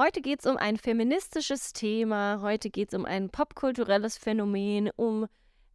Heute 0.00 0.22
geht 0.22 0.40
es 0.40 0.46
um 0.46 0.56
ein 0.56 0.78
feministisches 0.78 1.74
Thema, 1.74 2.40
heute 2.40 2.70
geht 2.70 2.88
es 2.88 2.98
um 2.98 3.04
ein 3.04 3.28
popkulturelles 3.28 4.16
Phänomen, 4.16 4.88
um 4.96 5.26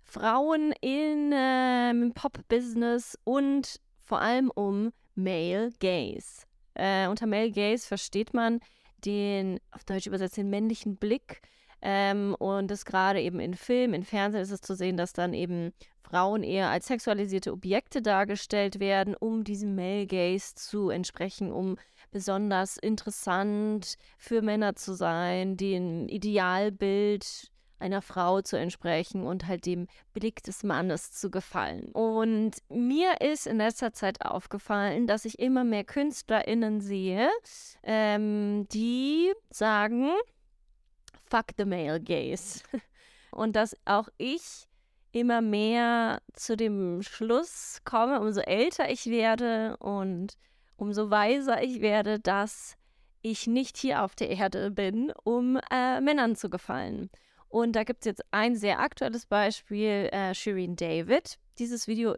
Frauen 0.04 0.74
in, 0.82 1.32
äh, 1.32 1.92
im 1.92 2.12
Pop-Business 2.12 3.20
und 3.24 3.80
vor 4.04 4.22
allem 4.22 4.50
um 4.50 4.92
Male 5.14 5.70
Gaze. 5.80 6.48
Äh, 6.74 7.08
unter 7.08 7.28
Male 7.28 7.52
Gaze 7.52 7.86
versteht 7.86 8.34
man 8.34 8.62
den, 9.06 9.60
auf 9.70 9.84
Deutsch 9.84 10.08
übersetzt, 10.08 10.38
den 10.38 10.50
männlichen 10.50 10.96
Blick. 10.98 11.44
Ähm, 11.84 12.36
und 12.40 12.72
das 12.72 12.84
gerade 12.84 13.22
eben 13.22 13.40
in 13.40 13.54
Film, 13.54 13.94
in 13.94 14.04
Fernsehen 14.04 14.42
ist 14.42 14.50
es 14.50 14.62
zu 14.62 14.76
sehen, 14.76 14.98
dass 14.98 15.14
dann 15.14 15.36
eben 15.36 15.72
Frauen 16.02 16.42
eher 16.42 16.70
als 16.70 16.88
sexualisierte 16.88 17.52
Objekte 17.52 18.02
dargestellt 18.02 18.80
werden, 18.80 19.14
um 19.14 19.44
diesem 19.44 19.76
Male 19.76 20.08
Gaze 20.08 20.56
zu 20.56 20.90
entsprechen, 20.90 21.52
um 21.52 21.78
besonders 22.16 22.78
interessant 22.78 23.98
für 24.18 24.42
Männer 24.42 24.78
zu 24.78 24.94
sein, 24.94 25.58
dem 25.58 26.08
Idealbild 26.08 27.52
einer 27.78 28.02
Frau 28.02 28.42
zu 28.42 28.58
entsprechen 28.58 29.28
und 29.28 29.48
halt 29.48 29.66
dem 29.66 29.88
Blick 30.14 30.42
des 30.42 30.64
Mannes 30.64 31.12
zu 31.12 31.30
gefallen. 31.30 31.92
Und 31.92 32.54
mir 32.70 33.20
ist 33.20 33.48
in 33.48 33.58
letzter 33.58 33.92
Zeit 33.92 34.26
aufgefallen, 34.26 35.08
dass 35.08 35.26
ich 35.26 35.40
immer 35.40 35.66
mehr 35.66 35.84
KünstlerInnen 35.84 36.80
sehe, 36.80 37.30
ähm, 37.84 38.66
die 38.70 39.34
sagen, 39.50 40.10
fuck 41.30 41.48
the 41.58 41.66
male 41.66 42.00
gaze. 42.00 42.62
Und 43.32 43.58
dass 43.58 43.76
auch 43.84 44.08
ich 44.18 44.70
immer 45.12 45.42
mehr 45.42 46.22
zu 46.32 46.56
dem 46.56 47.02
Schluss 47.02 47.82
komme, 47.84 48.22
umso 48.22 48.40
älter 48.40 48.90
ich 48.90 49.08
werde 49.08 49.76
und 49.80 50.38
umso 50.78 51.10
weiser 51.10 51.64
ich 51.64 51.82
werde, 51.82 52.20
dass 52.20 52.76
ich 53.22 53.48
nicht 53.48 53.78
hier 53.78 54.04
auf 54.04 54.16
der 54.16 54.30
Erde 54.30 54.72
bin, 54.72 55.12
um 55.24 55.60
äh, 55.72 56.00
Männern 56.00 56.36
zu 56.36 56.50
gefallen. 56.50 57.10
Und 57.48 57.76
da 57.76 57.84
gibt 57.84 58.02
es 58.02 58.06
jetzt 58.06 58.24
ein 58.32 58.56
sehr 58.56 58.80
aktuelles 58.80 59.26
Beispiel, 59.26 60.10
äh, 60.12 60.34
Shireen 60.36 60.76
David. 60.76 61.38
Dieses 61.58 61.88
Video 61.88 62.16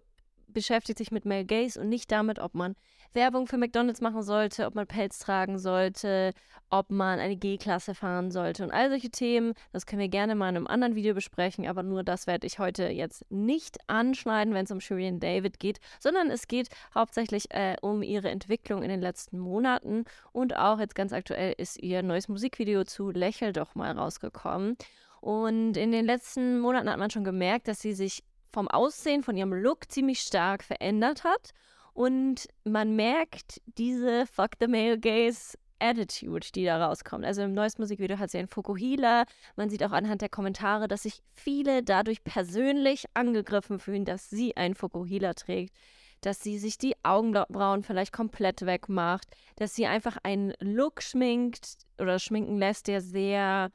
beschäftigt 0.47 0.97
sich 0.97 1.11
mit 1.11 1.25
Male 1.25 1.45
Gaze 1.45 1.79
und 1.79 1.89
nicht 1.89 2.11
damit, 2.11 2.39
ob 2.39 2.55
man 2.55 2.75
Werbung 3.13 3.47
für 3.47 3.57
McDonalds 3.57 4.01
machen 4.01 4.23
sollte, 4.23 4.65
ob 4.65 4.75
man 4.75 4.87
Pelz 4.87 5.19
tragen 5.19 5.57
sollte, 5.59 6.33
ob 6.69 6.89
man 6.89 7.19
eine 7.19 7.35
G-Klasse 7.35 7.95
fahren 7.95 8.31
sollte 8.31 8.63
und 8.63 8.71
all 8.71 8.89
solche 8.89 9.09
Themen. 9.09 9.53
Das 9.71 9.85
können 9.85 10.01
wir 10.01 10.09
gerne 10.09 10.35
mal 10.35 10.49
in 10.49 10.57
einem 10.57 10.67
anderen 10.67 10.95
Video 10.95 11.13
besprechen, 11.13 11.67
aber 11.67 11.83
nur 11.83 12.03
das 12.03 12.27
werde 12.27 12.45
ich 12.45 12.59
heute 12.59 12.87
jetzt 12.89 13.25
nicht 13.29 13.77
anschneiden, 13.87 14.53
wenn 14.53 14.65
es 14.65 14.71
um 14.71 14.81
Shireen 14.81 15.19
David 15.19 15.59
geht, 15.59 15.79
sondern 15.99 16.29
es 16.29 16.47
geht 16.47 16.69
hauptsächlich 16.93 17.51
äh, 17.51 17.75
um 17.81 18.03
ihre 18.03 18.29
Entwicklung 18.29 18.83
in 18.83 18.89
den 18.89 19.01
letzten 19.01 19.39
Monaten 19.39 20.05
und 20.31 20.55
auch 20.55 20.79
jetzt 20.79 20.95
ganz 20.95 21.13
aktuell 21.13 21.53
ist 21.57 21.81
ihr 21.81 22.03
neues 22.03 22.27
Musikvideo 22.27 22.83
zu 22.83 23.11
Lächel 23.11 23.53
doch 23.53 23.75
mal 23.75 23.91
rausgekommen. 23.91 24.75
Und 25.21 25.77
in 25.77 25.91
den 25.91 26.05
letzten 26.05 26.59
Monaten 26.59 26.89
hat 26.89 26.99
man 26.99 27.09
schon 27.09 27.23
gemerkt, 27.23 27.67
dass 27.67 27.81
sie 27.81 27.93
sich 27.93 28.23
vom 28.51 28.67
Aussehen, 28.67 29.23
von 29.23 29.35
ihrem 29.35 29.53
Look 29.53 29.91
ziemlich 29.91 30.21
stark 30.21 30.63
verändert 30.63 31.23
hat. 31.23 31.51
Und 31.97 32.47
man 32.63 32.95
merkt 32.95 33.59
diese 33.65 34.27
Fuck 34.27 34.51
the 34.59 34.67
Male 34.67 34.99
Gaze 34.99 35.57
Attitude, 35.79 36.45
die 36.53 36.63
da 36.63 36.85
rauskommt. 36.85 37.25
Also 37.25 37.41
im 37.41 37.55
neuesten 37.55 37.81
Musikvideo 37.81 38.19
hat 38.19 38.29
sie 38.29 38.37
einen 38.37 38.47
Fokuhila. 38.47 39.25
Man 39.55 39.71
sieht 39.71 39.83
auch 39.83 39.93
anhand 39.93 40.21
der 40.21 40.29
Kommentare, 40.29 40.87
dass 40.87 41.03
sich 41.03 41.23
viele 41.33 41.81
dadurch 41.81 42.23
persönlich 42.23 43.05
angegriffen 43.15 43.79
fühlen, 43.79 44.05
dass 44.05 44.29
sie 44.29 44.55
einen 44.55 44.75
Fokuhila 44.75 45.33
trägt. 45.33 45.73
Dass 46.21 46.43
sie 46.43 46.59
sich 46.59 46.77
die 46.77 46.93
Augenbrauen 47.01 47.81
vielleicht 47.81 48.13
komplett 48.13 48.63
wegmacht. 48.63 49.27
Dass 49.55 49.73
sie 49.73 49.87
einfach 49.87 50.17
einen 50.21 50.53
Look 50.59 51.01
schminkt 51.01 51.77
oder 51.97 52.19
schminken 52.19 52.59
lässt, 52.59 52.89
der 52.89 53.01
sehr 53.01 53.71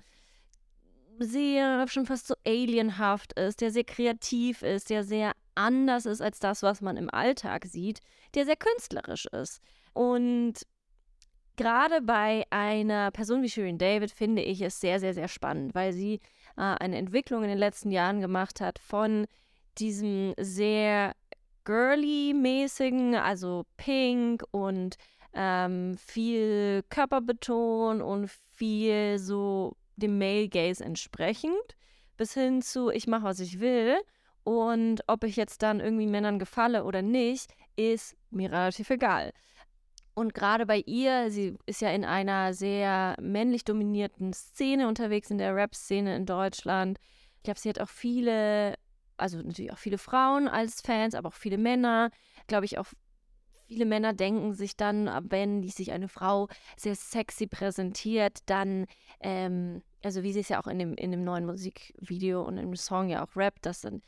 sehr 1.19 1.89
schon 1.89 2.07
fast 2.07 2.29
so 2.29 2.35
alienhaft 2.47 3.33
ist, 3.33 3.61
der 3.61 3.73
sehr 3.73 3.85
kreativ 3.85 4.63
ist, 4.63 4.91
der 4.91 5.03
sehr 5.03 5.33
anders 5.55 6.07
ist 6.07 6.21
als 6.21 6.39
das, 6.39 6.63
was 6.63 6.81
man 6.81 6.97
im 6.97 7.11
Alltag 7.11 7.65
sieht, 7.67 8.01
der 8.35 8.45
sehr 8.45 8.57
künstlerisch 8.57 9.27
ist. 9.27 9.61
Und 9.93 10.55
gerade 11.57 12.01
bei 12.03 12.45
einer 12.51 13.11
Person 13.11 13.43
wie 13.43 13.49
Shirin 13.49 13.79
David 13.79 14.11
finde 14.11 14.43
ich 14.43 14.61
es 14.61 14.81
sehr, 14.81 15.01
sehr, 15.01 15.15
sehr 15.15 15.29
spannend, 15.29 15.75
weil 15.75 15.93
sie 15.93 16.15
äh, 16.57 16.63
eine 16.63 16.97
Entwicklung 16.97 17.43
in 17.43 17.49
den 17.49 17.59
letzten 17.59 17.91
Jahren 17.91 18.21
gemacht 18.21 18.61
hat 18.61 18.79
von 18.79 19.27
diesem 19.79 20.35
sehr 20.39 21.15
girly-mäßigen, 21.65 23.15
also 23.15 23.65
pink 23.77 24.45
und 24.51 24.97
ähm, 25.35 25.97
viel 25.97 26.83
Körperbeton 26.91 28.03
und 28.03 28.31
viel 28.51 29.19
so 29.19 29.77
dem 29.97 30.19
Male 30.19 30.49
Gaze 30.49 30.85
entsprechend, 30.85 31.77
bis 32.17 32.35
hin 32.35 32.63
zu 32.63 32.91
ich 32.91 33.07
mache, 33.07 33.25
was 33.25 33.41
ich 33.41 33.61
will. 33.61 33.97
Und 34.45 35.03
ob 35.07 35.25
ich 35.25 35.37
jetzt 35.37 35.63
dann 35.63 35.81
irgendwie 35.81 36.07
Männern 36.07 36.39
gefalle 36.39 36.85
oder 36.85 37.03
nicht, 37.03 37.55
ist 37.77 38.17
mir 38.31 38.51
relativ 38.51 38.91
egal. 38.91 39.33
Und 40.15 40.35
gerade 40.35 40.67
bei 40.67 40.79
ihr, 40.79 41.31
sie 41.31 41.57
ist 41.65 41.81
ja 41.81 41.91
in 41.91 42.05
einer 42.05 42.53
sehr 42.53 43.17
männlich 43.21 43.65
dominierten 43.65 44.33
Szene 44.33 44.89
unterwegs, 44.89 45.31
in 45.31 45.39
der 45.39 45.55
Rap-Szene 45.55 46.17
in 46.17 46.27
Deutschland. 46.27 46.99
Ich 47.37 47.45
glaube, 47.45 47.59
sie 47.59 47.71
hat 47.71 47.81
auch 47.81 47.89
viele, 47.89 48.75
also 49.17 49.39
natürlich 49.39 49.73
auch 49.73 49.79
viele 49.79 49.99
Frauen 49.99 50.49
als 50.49 50.83
Fans, 50.83 51.15
aber 51.15 51.29
auch 51.29 51.35
viele 51.35 51.57
Männer. 51.57 52.11
Glaube 52.47 52.67
ich 52.67 52.79
auch 52.79 52.89
viele 53.73 53.87
Männer 53.87 54.13
denken 54.13 54.53
sich 54.53 54.77
dann, 54.77 55.11
wenn 55.31 55.67
sich 55.67 55.93
eine 55.93 56.09
Frau 56.09 56.49
sehr 56.77 56.95
sexy 56.95 57.47
präsentiert, 57.47 58.41
dann, 58.45 58.85
ähm, 59.21 59.83
also 60.05 60.23
wie 60.23 60.33
sie 60.35 60.41
es 60.41 60.51
ja 60.51 60.61
auch 60.61 60.67
in 60.67 60.79
dem, 60.79 60.95
in 60.95 61.11
dem 61.11 61.25
neuen 61.25 61.47
Musikvideo 61.47 62.43
und 62.43 62.59
im 62.59 62.77
Song 62.77 63.09
ja 63.09 63.25
auch 63.25 63.35
rappt, 63.35 63.65
dass 63.65 63.81
dann, 63.81 64.03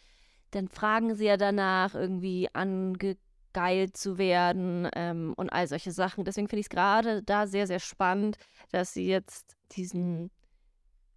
dann 0.55 0.69
fragen 0.69 1.15
sie 1.15 1.27
ja 1.27 1.37
danach, 1.37 1.95
irgendwie 1.95 2.49
angegeilt 2.53 3.97
zu 3.97 4.19
werden 4.19 4.89
ähm, 4.95 5.35
und 5.37 5.51
all 5.53 5.67
solche 5.67 5.93
Sachen. 5.93 6.25
Deswegen 6.25 6.49
finde 6.49 6.61
ich 6.61 6.67
es 6.67 6.71
gerade 6.71 7.23
da 7.23 7.47
sehr, 7.47 7.67
sehr 7.67 7.81
spannend, 7.81 8.37
dass 8.71 8.93
sie 8.95 9.07
jetzt 9.07 9.57
diesen 9.73 10.31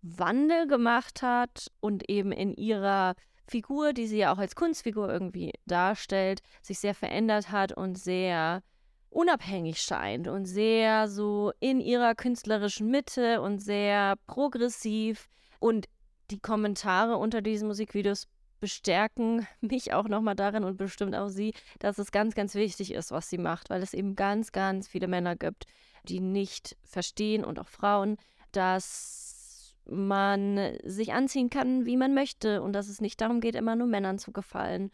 Wandel 0.02 0.68
gemacht 0.68 1.22
hat 1.22 1.72
und 1.80 2.10
eben 2.10 2.32
in 2.32 2.54
ihrer 2.54 3.16
Figur, 3.48 3.94
die 3.94 4.08
sie 4.08 4.18
ja 4.20 4.34
auch 4.34 4.38
als 4.38 4.56
Kunstfigur 4.56 5.10
irgendwie 5.10 5.54
darstellt, 5.66 6.42
sich 6.62 6.80
sehr 6.80 6.94
verändert 6.94 7.52
hat 7.52 7.72
und 7.72 7.98
sehr 7.98 8.62
unabhängig 9.10 9.82
scheint 9.82 10.28
und 10.28 10.46
sehr 10.46 11.08
so 11.08 11.54
in 11.60 11.80
ihrer 11.80 12.14
künstlerischen 12.14 12.90
Mitte 12.90 13.42
und 13.42 13.60
sehr 13.60 14.16
progressiv. 14.28 15.30
Und 15.60 15.88
die 16.30 16.40
Kommentare 16.40 17.18
unter 17.18 17.42
diesen 17.42 17.68
Musikvideos 17.68 18.28
bestärken 18.60 19.48
mich 19.62 19.94
auch 19.94 20.08
nochmal 20.08 20.36
darin 20.36 20.64
und 20.64 20.78
bestimmt 20.78 21.16
auch 21.16 21.30
sie, 21.30 21.54
dass 21.80 21.98
es 21.98 22.12
ganz, 22.12 22.36
ganz 22.36 22.56
wichtig 22.56 22.94
ist, 22.94 23.12
was 23.12 23.30
sie 23.30 23.38
macht, 23.38 23.70
weil 23.70 23.82
es 23.82 23.94
eben 23.94 24.16
ganz, 24.16 24.52
ganz 24.52 24.88
viele 24.88 25.08
Männer 25.08 25.36
gibt, 25.36 25.66
die 26.04 26.20
nicht 26.20 26.78
verstehen 26.84 27.44
und 27.44 27.60
auch 27.60 27.68
Frauen, 27.68 28.18
dass 28.52 29.76
man 29.86 30.78
sich 30.84 31.14
anziehen 31.14 31.50
kann, 31.50 31.86
wie 31.86 31.98
man 31.98 32.14
möchte 32.14 32.62
und 32.62 32.74
dass 32.74 32.90
es 32.90 33.02
nicht 33.02 33.22
darum 33.22 33.40
geht, 33.40 33.56
immer 33.56 33.76
nur 33.76 33.88
Männern 33.88 34.20
zu 34.20 34.32
gefallen. 34.32 34.92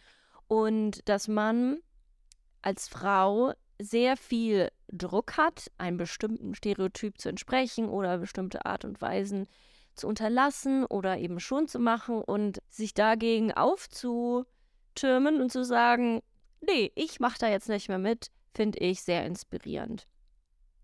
Und 0.48 1.08
dass 1.10 1.28
man 1.28 1.80
als 2.62 2.88
Frau 2.88 3.54
sehr 3.80 4.18
viel 4.18 4.70
Druck 4.92 5.38
hat, 5.38 5.72
einem 5.78 5.98
bestimmten 5.98 6.54
Stereotyp 6.56 7.20
zu 7.20 7.30
entsprechen 7.30 7.90
oder 7.90 8.18
bestimmte 8.20 8.66
Art 8.66 8.86
und 8.86 9.02
Weisen 9.02 9.48
zu 9.96 10.08
unterlassen 10.08 10.86
oder 10.86 11.18
eben 11.18 11.40
schon 11.40 11.68
zu 11.68 11.80
machen 11.80 12.22
und 12.22 12.60
sich 12.70 12.94
dagegen 12.94 13.52
aufzutürmen 13.52 15.42
und 15.42 15.52
zu 15.52 15.64
sagen, 15.64 16.22
nee, 16.62 16.92
ich 16.96 17.20
mache 17.20 17.40
da 17.40 17.50
jetzt 17.50 17.70
nicht 17.70 17.90
mehr 17.90 18.00
mit, 18.00 18.28
finde 18.54 18.80
ich 18.80 19.02
sehr 19.02 19.26
inspirierend. 19.26 20.08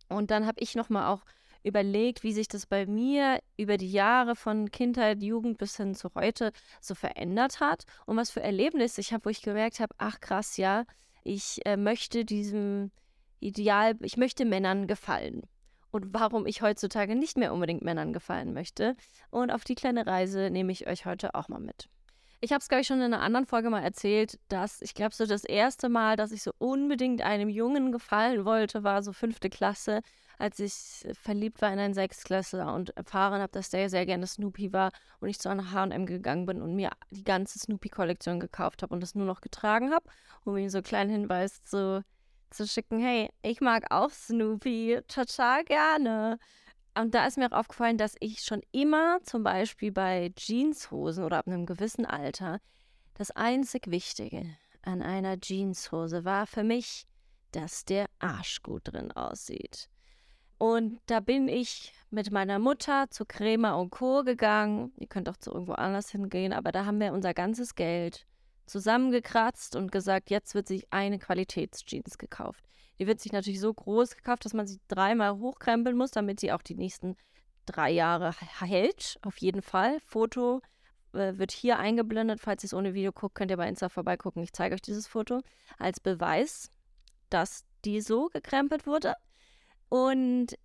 Und 0.07 0.31
dann 0.31 0.45
habe 0.45 0.59
ich 0.59 0.75
nochmal 0.75 1.07
auch 1.07 1.23
überlegt, 1.63 2.23
wie 2.23 2.33
sich 2.33 2.47
das 2.47 2.65
bei 2.65 2.85
mir 2.85 3.39
über 3.57 3.77
die 3.77 3.91
Jahre 3.91 4.35
von 4.35 4.71
Kindheit, 4.71 5.21
Jugend 5.21 5.57
bis 5.57 5.77
hin 5.77 5.93
zu 5.93 6.09
heute 6.15 6.51
so 6.81 6.95
verändert 6.95 7.59
hat 7.59 7.83
und 8.05 8.17
was 8.17 8.31
für 8.31 8.41
Erlebnisse 8.41 9.01
ich 9.01 9.13
habe, 9.13 9.25
wo 9.25 9.29
ich 9.29 9.41
gemerkt 9.41 9.79
habe, 9.79 9.93
ach 9.97 10.19
krass, 10.19 10.57
ja, 10.57 10.85
ich 11.23 11.59
äh, 11.65 11.77
möchte 11.77 12.25
diesem 12.25 12.91
Ideal, 13.39 13.95
ich 14.01 14.17
möchte 14.17 14.45
Männern 14.45 14.87
gefallen. 14.87 15.43
Und 15.91 16.13
warum 16.13 16.45
ich 16.45 16.61
heutzutage 16.61 17.15
nicht 17.15 17.37
mehr 17.37 17.53
unbedingt 17.53 17.83
Männern 17.83 18.13
gefallen 18.13 18.53
möchte. 18.53 18.95
Und 19.31 19.51
auf 19.51 19.63
die 19.63 19.75
kleine 19.75 20.05
Reise 20.05 20.49
nehme 20.49 20.71
ich 20.71 20.87
euch 20.87 21.05
heute 21.05 21.35
auch 21.35 21.47
mal 21.47 21.59
mit. 21.59 21.89
Ich 22.41 22.53
habe 22.53 22.61
es, 22.61 22.69
glaube 22.69 22.81
ich, 22.81 22.87
schon 22.87 23.01
in 23.01 23.13
einer 23.13 23.21
anderen 23.21 23.45
Folge 23.45 23.69
mal 23.69 23.83
erzählt, 23.83 24.39
dass 24.47 24.81
ich 24.81 24.93
glaube, 24.93 25.13
so 25.13 25.25
das 25.25 25.43
erste 25.43 25.89
Mal, 25.89 26.15
dass 26.15 26.31
ich 26.31 26.41
so 26.41 26.51
unbedingt 26.57 27.21
einem 27.21 27.49
Jungen 27.49 27.91
gefallen 27.91 28.45
wollte, 28.45 28.85
war 28.85 29.03
so 29.03 29.11
fünfte 29.11 29.49
Klasse, 29.49 29.99
als 30.37 30.57
ich 30.59 31.05
verliebt 31.21 31.61
war 31.61 31.73
in 31.73 31.79
einen 31.79 31.93
Sechsklässler 31.93 32.73
und 32.73 32.95
erfahren 32.95 33.41
habe, 33.41 33.51
dass 33.51 33.69
der 33.69 33.89
sehr 33.89 34.05
gerne 34.05 34.25
Snoopy 34.25 34.71
war 34.71 34.91
und 35.19 35.27
ich 35.27 35.37
zu 35.37 35.49
einer 35.49 35.73
H&M 35.73 36.05
gegangen 36.05 36.45
bin 36.45 36.61
und 36.61 36.75
mir 36.75 36.91
die 37.11 37.25
ganze 37.25 37.59
Snoopy-Kollektion 37.59 38.39
gekauft 38.39 38.83
habe 38.83 38.93
und 38.93 39.01
das 39.01 39.15
nur 39.15 39.27
noch 39.27 39.41
getragen 39.41 39.91
habe, 39.91 40.05
um 40.45 40.55
ihm 40.55 40.69
so 40.69 40.77
einen 40.77 40.85
kleinen 40.85 41.11
Hinweis 41.11 41.61
zu, 41.65 42.05
zu 42.51 42.67
schicken, 42.67 42.99
hey, 42.99 43.29
ich 43.41 43.61
mag 43.61 43.85
auch 43.91 44.11
Snoopy 44.11 45.01
total 45.07 45.63
gerne. 45.63 46.39
Und 46.95 47.13
da 47.15 47.25
ist 47.25 47.37
mir 47.37 47.51
auch 47.51 47.57
aufgefallen, 47.59 47.97
dass 47.97 48.15
ich 48.19 48.41
schon 48.41 48.61
immer 48.71 49.19
zum 49.23 49.43
Beispiel 49.43 49.91
bei 49.91 50.31
Jeanshosen 50.35 51.23
oder 51.23 51.37
ab 51.37 51.47
einem 51.47 51.65
gewissen 51.65 52.05
Alter 52.05 52.59
das 53.13 53.31
einzig 53.31 53.91
Wichtige 53.91 54.45
an 54.81 55.01
einer 55.01 55.39
Jeanshose 55.39 56.25
war 56.25 56.47
für 56.47 56.63
mich, 56.63 57.05
dass 57.51 57.83
der 57.83 58.05
Arsch 58.19 58.61
gut 58.63 58.81
drin 58.85 59.11
aussieht. 59.11 59.89
Und 60.57 60.99
da 61.05 61.19
bin 61.19 61.47
ich 61.47 61.93
mit 62.09 62.31
meiner 62.31 62.59
Mutter 62.59 63.09
zu 63.09 63.25
Crema 63.25 63.75
und 63.75 63.91
Co. 63.91 64.23
gegangen. 64.23 64.91
Ihr 64.97 65.07
könnt 65.07 65.29
auch 65.29 65.37
zu 65.37 65.51
irgendwo 65.51 65.73
anders 65.73 66.09
hingehen, 66.11 66.53
aber 66.53 66.71
da 66.71 66.85
haben 66.85 66.99
wir 66.99 67.13
unser 67.13 67.33
ganzes 67.33 67.75
Geld 67.75 68.25
zusammengekratzt 68.69 69.75
und 69.75 69.91
gesagt, 69.91 70.29
jetzt 70.29 70.55
wird 70.55 70.67
sich 70.67 70.91
eine 70.91 71.19
Qualitätsjeans 71.19 72.17
gekauft. 72.17 72.63
Die 72.99 73.07
wird 73.07 73.19
sich 73.19 73.31
natürlich 73.31 73.59
so 73.59 73.73
groß 73.73 74.15
gekauft, 74.15 74.45
dass 74.45 74.53
man 74.53 74.67
sie 74.67 74.79
dreimal 74.87 75.37
hochkrempeln 75.37 75.97
muss, 75.97 76.11
damit 76.11 76.39
sie 76.39 76.51
auch 76.51 76.61
die 76.61 76.75
nächsten 76.75 77.15
drei 77.65 77.89
Jahre 77.91 78.33
hält. 78.59 79.17
Auf 79.21 79.37
jeden 79.37 79.61
Fall. 79.61 79.99
Foto 80.05 80.61
äh, 81.13 81.37
wird 81.37 81.51
hier 81.51 81.79
eingeblendet. 81.79 82.39
Falls 82.39 82.63
ihr 82.63 82.67
es 82.67 82.73
ohne 82.73 82.93
Video 82.93 83.11
guckt, 83.11 83.35
könnt 83.35 83.51
ihr 83.51 83.57
bei 83.57 83.67
Insta 83.69 83.89
vorbeigucken. 83.89 84.43
Ich 84.43 84.53
zeige 84.53 84.75
euch 84.75 84.81
dieses 84.81 85.07
Foto 85.07 85.41
als 85.77 85.99
Beweis, 85.99 86.71
dass 87.29 87.63
die 87.85 88.01
so 88.01 88.27
gekrempelt 88.27 88.85
wurde. 88.85 89.15
Und 89.87 90.57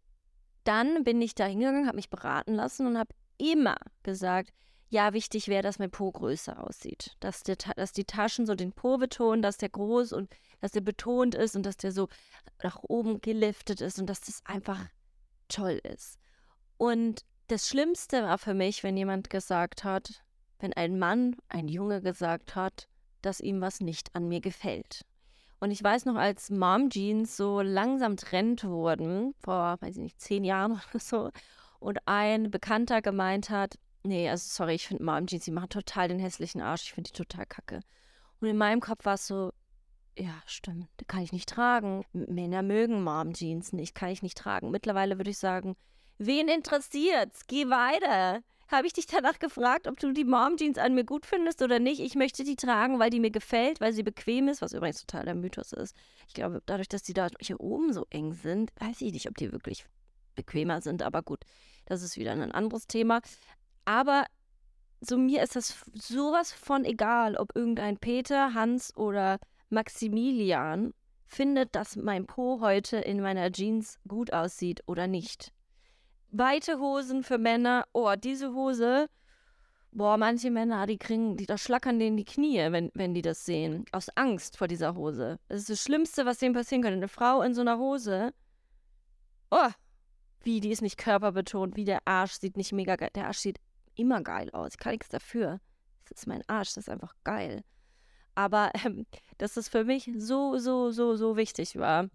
dann 0.65 1.05
bin 1.05 1.21
ich 1.23 1.35
da 1.35 1.47
hingegangen, 1.47 1.87
habe 1.87 1.97
mich 1.97 2.11
beraten 2.11 2.55
lassen 2.55 2.87
und 2.87 2.99
habe 2.99 3.15
immer 3.39 3.77
gesagt, 4.03 4.53
ja, 4.95 5.13
wichtig 5.13 5.49
wäre, 5.49 5.63
dass 5.63 5.81
mein 5.81 5.91
Po 5.91 6.13
größer 6.13 6.63
aussieht. 6.63 7.17
Dass, 7.19 7.43
der, 7.43 7.57
dass 7.57 7.93
die 7.93 8.05
Taschen 8.05 8.47
so 8.47 8.55
den 8.55 8.73
Po 8.73 8.97
betonen, 8.97 9.43
dass 9.43 9.57
der 9.57 9.69
groß 9.69 10.13
und 10.13 10.31
dass 10.61 10.71
der 10.71 10.83
betont 10.83 11.35
ist 11.35 11.57
und 11.57 11.67
dass 11.67 11.77
der 11.77 11.91
so 11.91 12.09
nach 12.63 12.79
oben 12.81 13.21
geliftet 13.21 13.81
ist 13.81 13.99
und 13.99 14.07
dass 14.07 14.21
das 14.21 14.41
einfach 14.45 14.87
toll 15.49 15.81
ist. 15.83 16.21
Und 16.77 17.25
das 17.49 17.69
Schlimmste 17.69 18.23
war 18.23 18.39
für 18.39 18.55
mich, 18.55 18.85
wenn 18.85 18.97
jemand 18.97 19.31
gesagt 19.31 19.83
hat, 19.83 20.23
wenn 20.61 20.73
ein 20.73 20.97
Mann, 20.97 21.37
ein 21.49 21.67
Junge 21.67 22.01
gesagt 22.01 22.55
hat, 22.55 22.89
dass 23.21 23.41
ihm 23.41 23.61
was 23.61 23.81
nicht 23.81 24.15
an 24.15 24.29
mir 24.29 24.41
gefällt. 24.41 25.05
Und 25.59 25.73
ich 25.73 25.83
weiß 25.83 26.05
noch, 26.05 26.15
als 26.15 26.51
Mom 26.51 26.89
Jeans 26.89 27.37
so 27.37 27.63
langsam 27.63 28.17
Trend 28.17 28.63
wurden, 28.63 29.35
vor, 29.41 29.77
weiß 29.81 29.97
ich 29.97 30.03
nicht, 30.03 30.21
zehn 30.21 30.45
Jahren 30.45 30.81
oder 30.91 31.01
so, 31.01 31.31
und 31.81 31.99
ein 32.07 32.53
Bekannter 32.53 33.03
gemeint 33.03 33.51
hat, 33.51 33.77
nee, 34.05 34.29
also 34.29 34.47
sorry, 34.47 34.75
ich 34.75 34.87
finde 34.87 35.03
Mom 35.03 35.27
Jeans, 35.27 35.45
die 35.45 35.51
machen 35.51 35.69
total 35.69 36.09
den 36.09 36.19
hässlichen 36.19 36.61
Arsch, 36.61 36.85
ich 36.85 36.93
finde 36.93 37.11
die 37.11 37.17
total 37.17 37.47
kacke. 37.47 37.81
Und 38.41 38.49
in 38.49 38.57
meinem 38.57 38.81
Kopf 38.81 39.05
war 39.05 39.15
es 39.15 39.27
so, 39.27 39.53
ja, 40.17 40.43
stimmt, 40.47 40.89
die 41.01 41.05
kann 41.05 41.23
ich 41.23 41.33
nicht 41.33 41.49
tragen. 41.49 42.05
Männer 42.13 42.63
mögen 42.63 43.03
Mom 43.03 43.33
Jeans 43.33 43.73
nicht, 43.73 43.95
kann 43.95 44.11
ich 44.11 44.23
nicht 44.23 44.39
tragen. 44.39 44.71
Mittlerweile 44.71 45.19
würde 45.19 45.31
ich 45.31 45.39
sagen, 45.39 45.77
wen 46.19 46.49
interessiert's? 46.49 47.47
Geh 47.47 47.69
weiter 47.69 48.43
habe 48.69 48.87
ich 48.87 48.93
dich 48.93 49.07
danach 49.07 49.39
gefragt, 49.39 49.87
ob 49.87 49.99
du 49.99 50.13
die 50.13 50.25
Mom 50.25 50.57
Jeans 50.57 50.79
an 50.79 50.95
mir 50.95 51.05
gut 51.05 51.27
findest 51.27 51.63
oder 51.63 51.79
nicht. 51.79 52.01
Ich 52.01 52.15
möchte 52.15 52.45
die 52.45 52.57
tragen, 52.57 52.99
weil 52.99 53.11
die 53.11 53.21
mir 53.21 53.31
gefällt, 53.31 53.81
weil 53.81 53.93
sie 53.93 54.03
bequem 54.03 54.49
ist, 54.49 54.63
was 54.63 54.73
übrigens 54.73 55.05
total 55.05 55.25
der 55.25 55.35
Mythos 55.35 55.73
ist. 55.73 55.95
Ich 56.29 56.35
glaube, 56.35 56.63
dadurch, 56.67 56.89
dass 56.89 57.03
die 57.03 57.15
da 57.15 57.29
hier 57.41 57.61
oben 57.61 57.93
so 57.93 58.07
eng 58.11 58.33
sind, 58.33 58.73
weiß 58.81 59.01
ich 59.03 59.13
nicht, 59.13 59.29
ob 59.29 59.37
die 59.37 59.53
wirklich 59.53 59.87
bequemer 60.35 60.81
sind, 60.81 61.03
aber 61.03 61.23
gut, 61.23 61.45
das 61.87 62.03
ist 62.03 62.17
wieder 62.17 62.33
ein 62.33 62.53
anderes 62.53 62.87
Thema. 62.87 63.21
Aber 63.85 64.27
so 65.01 65.19
mir 65.19 65.43
ist 65.43 65.57
das 65.57 65.85
sowas 65.95 66.53
von 66.53 66.85
egal, 66.85 67.37
ob 67.37 67.55
irgendein 67.55 67.99
Peter, 67.99 68.55
Hans 68.55 68.97
oder 68.97 69.39
Maximilian 69.69 70.95
findet, 71.27 71.75
dass 71.75 71.97
mein 71.97 72.27
Po 72.27 72.61
heute 72.61 72.99
in 72.99 73.21
meiner 73.21 73.51
Jeans 73.51 73.99
gut 74.07 74.33
aussieht 74.33 74.83
oder 74.87 75.07
nicht 75.07 75.53
weite 76.37 76.79
Hosen 76.79 77.23
für 77.23 77.39
Männer. 77.39 77.87
Oh, 77.93 78.15
diese 78.17 78.53
Hose. 78.53 79.09
Boah, 79.93 80.17
manche 80.17 80.51
Männer, 80.51 80.87
die 80.87 80.99
kriegen, 80.99 81.37
die, 81.37 81.47
da 81.47 81.57
schlackern 81.57 82.01
denen 82.01 82.17
die 82.17 82.25
Knie, 82.25 82.73
wenn, 82.73 82.91
wenn 82.95 83.15
die 83.15 83.23
das 83.23 83.45
sehen. 83.45 83.85
Aus 83.93 84.09
Angst 84.17 84.59
vor 84.59 84.67
dieser 84.67 84.97
Hose. 84.97 85.39
Das 85.49 85.61
ist 85.61 85.71
das 85.71 85.83
Schlimmste, 85.83 86.27
was 86.27 86.39
denen 86.39 86.55
passieren 86.55 86.83
könnte. 86.83 86.97
Eine 86.97 87.09
Frau 87.09 87.43
in 87.43 87.55
so 87.55 87.61
einer 87.61 87.79
Hose. 87.79 88.35
Oh, 89.51 89.71
wie, 90.43 90.61
die 90.61 90.71
ist 90.71 90.83
nicht 90.83 90.99
körperbetont, 90.99 91.77
wie 91.77 91.85
der 91.85 92.07
Arsch 92.07 92.33
sieht 92.33 92.57
nicht 92.57 92.73
mega 92.73 92.97
geil. 92.97 93.11
Der 93.15 93.27
Arsch 93.27 93.39
sieht 93.39 93.61
immer 93.95 94.23
geil 94.23 94.51
aus. 94.53 94.73
Ich 94.73 94.79
kann 94.79 94.93
nichts 94.93 95.09
dafür. 95.09 95.61
Das 96.09 96.19
ist 96.19 96.27
mein 96.27 96.43
Arsch, 96.49 96.75
das 96.75 96.85
ist 96.85 96.89
einfach 96.89 97.15
geil. 97.25 97.65
Aber 98.35 98.71
ähm, 98.85 99.07
dass 99.39 99.57
es 99.57 99.69
für 99.69 99.85
mich 99.85 100.11
so, 100.17 100.59
so, 100.59 100.91
so, 100.91 101.17
so 101.17 101.37
wichtig 101.37 101.77
war, 101.77 102.09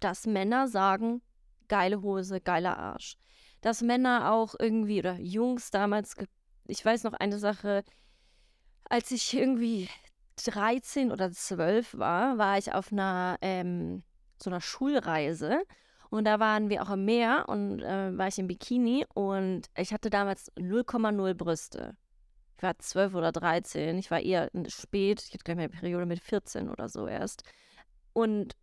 dass 0.00 0.26
Männer 0.26 0.68
sagen, 0.68 1.22
geile 1.68 2.02
Hose, 2.02 2.40
geiler 2.40 2.78
Arsch 2.78 3.16
dass 3.66 3.82
Männer 3.82 4.32
auch 4.32 4.54
irgendwie 4.58 5.00
oder 5.00 5.18
Jungs 5.18 5.72
damals, 5.72 6.14
ich 6.66 6.84
weiß 6.84 7.02
noch 7.02 7.14
eine 7.14 7.38
Sache, 7.38 7.82
als 8.88 9.10
ich 9.10 9.34
irgendwie 9.34 9.88
13 10.44 11.10
oder 11.10 11.32
12 11.32 11.98
war, 11.98 12.38
war 12.38 12.58
ich 12.58 12.72
auf 12.72 12.92
einer 12.92 13.38
ähm, 13.40 14.04
so 14.40 14.50
einer 14.50 14.60
Schulreise 14.60 15.62
und 16.10 16.24
da 16.24 16.38
waren 16.40 16.70
wir 16.70 16.82
auch 16.82 16.90
im 16.90 17.04
Meer 17.04 17.44
und 17.48 17.80
äh, 17.82 18.16
war 18.16 18.28
ich 18.28 18.38
im 18.38 18.46
Bikini 18.46 19.04
und 19.14 19.62
ich 19.76 19.92
hatte 19.92 20.10
damals 20.10 20.52
0,0 20.56 21.34
Brüste. 21.34 21.96
Ich 22.56 22.62
war 22.62 22.78
12 22.78 23.14
oder 23.14 23.32
13, 23.32 23.98
ich 23.98 24.10
war 24.10 24.20
eher 24.20 24.50
spät, 24.68 25.22
ich 25.22 25.34
hatte 25.34 25.44
gleich 25.44 25.56
meine 25.56 25.68
Periode 25.68 26.06
mit 26.06 26.20
14 26.20 26.70
oder 26.70 26.88
so 26.88 27.06
erst. 27.06 27.42
Und 28.12 28.56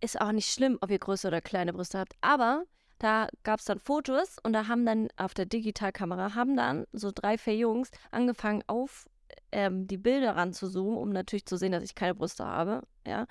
ist 0.00 0.20
auch 0.20 0.32
nicht 0.32 0.52
schlimm, 0.52 0.78
ob 0.80 0.90
ihr 0.90 0.98
größere 0.98 1.30
oder 1.30 1.40
kleine 1.40 1.72
Brüste 1.72 1.98
habt, 1.98 2.14
aber 2.20 2.64
da 2.98 3.28
gab 3.44 3.60
es 3.60 3.64
dann 3.64 3.78
Fotos 3.78 4.36
und 4.42 4.52
da 4.52 4.66
haben 4.66 4.84
dann 4.84 5.08
auf 5.16 5.32
der 5.32 5.46
Digitalkamera 5.46 6.34
haben 6.34 6.56
dann 6.56 6.84
so 6.92 7.10
drei, 7.14 7.38
vier 7.38 7.56
Jungs 7.56 7.90
angefangen 8.10 8.62
auf 8.66 9.06
ähm, 9.52 9.86
die 9.86 9.98
Bilder 9.98 10.36
ranzuzoomen, 10.36 10.98
um 10.98 11.10
natürlich 11.10 11.46
zu 11.46 11.56
sehen, 11.56 11.72
dass 11.72 11.84
ich 11.84 11.94
keine 11.94 12.14
Brüste 12.14 12.44
habe, 12.44 12.82
ja. 13.06 13.26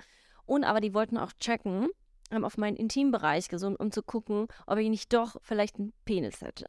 Und 0.46 0.64
aber 0.64 0.80
die 0.80 0.94
wollten 0.94 1.18
auch 1.18 1.34
checken, 1.34 1.90
auf 2.32 2.58
meinen 2.58 2.78
Intimbereich 2.78 3.50
gesungen, 3.50 3.78
um 3.78 3.92
zu 3.92 4.04
gucken, 4.04 4.48
ob 4.66 4.78
ich 4.78 4.90
nicht 4.90 5.14
doch 5.14 5.38
vielleicht 5.42 5.78
einen 5.78 5.94
Penis 6.06 6.42
hätte. 6.42 6.66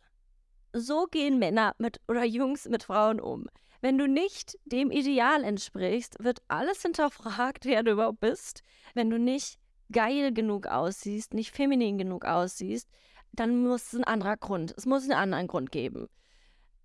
So 0.73 1.07
gehen 1.11 1.39
Männer 1.39 1.75
mit 1.79 2.01
oder 2.09 2.25
Jungs 2.25 2.69
mit 2.69 2.85
Frauen 2.85 3.21
um. 3.21 3.49
Wenn 3.81 3.97
du 3.97 4.09
nicht 4.09 4.59
dem 4.65 4.91
Ideal 4.91 5.45
entsprichst, 5.45 6.17
wird 6.23 6.41
alles 6.49 6.83
hinterfragt, 6.83 7.65
wer 7.65 7.83
du 7.83 7.93
überhaupt 7.93 8.21
bist. 8.21 8.63
Wenn 8.95 9.11
du 9.11 9.19
nicht 9.19 9.59
geil 9.93 10.33
genug 10.33 10.67
aussiehst, 10.67 11.33
nicht 11.35 11.55
feminin 11.55 11.99
genug 11.99 12.25
aussiehst, 12.25 12.89
dann 13.33 13.63
muss 13.63 13.93
es 13.93 13.95
ein 13.95 14.05
anderer 14.05 14.37
Grund. 14.37 14.75
Es 14.77 14.87
muss 14.87 15.05
einen 15.05 15.13
anderen 15.13 15.47
Grund 15.47 15.71
geben. 15.71 16.09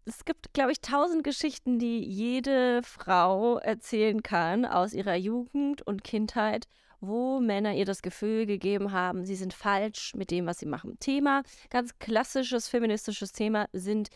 Es 0.05 0.25
gibt, 0.25 0.53
glaube 0.53 0.71
ich, 0.71 0.81
tausend 0.81 1.24
Geschichten, 1.24 1.79
die 1.79 2.00
jede 2.00 2.81
Frau 2.83 3.57
erzählen 3.57 4.21
kann 4.21 4.65
aus 4.65 4.93
ihrer 4.93 5.15
Jugend 5.15 5.81
und 5.81 6.03
Kindheit, 6.03 6.65
wo 7.05 7.41
Männer 7.41 7.74
ihr 7.74 7.83
das 7.83 8.01
Gefühl 8.01 8.45
gegeben 8.45 8.93
haben, 8.93 9.25
sie 9.25 9.36
sind 9.36 9.53
falsch 9.53 10.13
mit 10.15 10.31
dem, 10.31 10.45
was 10.45 10.60
sie 10.60 10.65
machen. 10.65 10.98
Thema, 11.00 11.43
ganz 11.69 12.00
klassisches 12.00 12.69
feministisches 12.69 13.33
Thema 13.33 13.67
sind 13.74 14.10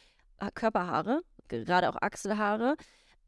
Körperhaare, 0.53 1.22
gerade 1.50 1.89
auch 1.89 1.98
Achselhaare. 2.01 2.77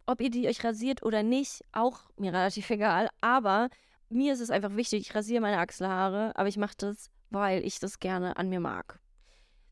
Ob 0.05 0.21
ihr 0.21 0.29
die 0.29 0.47
euch 0.47 0.63
rasiert 0.63 1.03
oder 1.03 1.23
nicht, 1.23 1.61
auch 1.73 2.09
mir 2.15 2.31
relativ 2.31 2.69
egal, 2.69 3.09
aber 3.19 3.69
mir 4.07 4.31
ist 4.33 4.39
es 4.39 4.49
einfach 4.49 4.75
wichtig, 4.77 5.01
ich 5.01 5.13
rasiere 5.13 5.41
meine 5.41 5.59
Achselhaare, 5.59 6.31
aber 6.35 6.47
ich 6.47 6.57
mache 6.57 6.75
das, 6.77 7.11
weil 7.29 7.65
ich 7.65 7.79
das 7.79 7.99
gerne 7.99 8.37
an 8.37 8.47
mir 8.47 8.61
mag. 8.61 8.99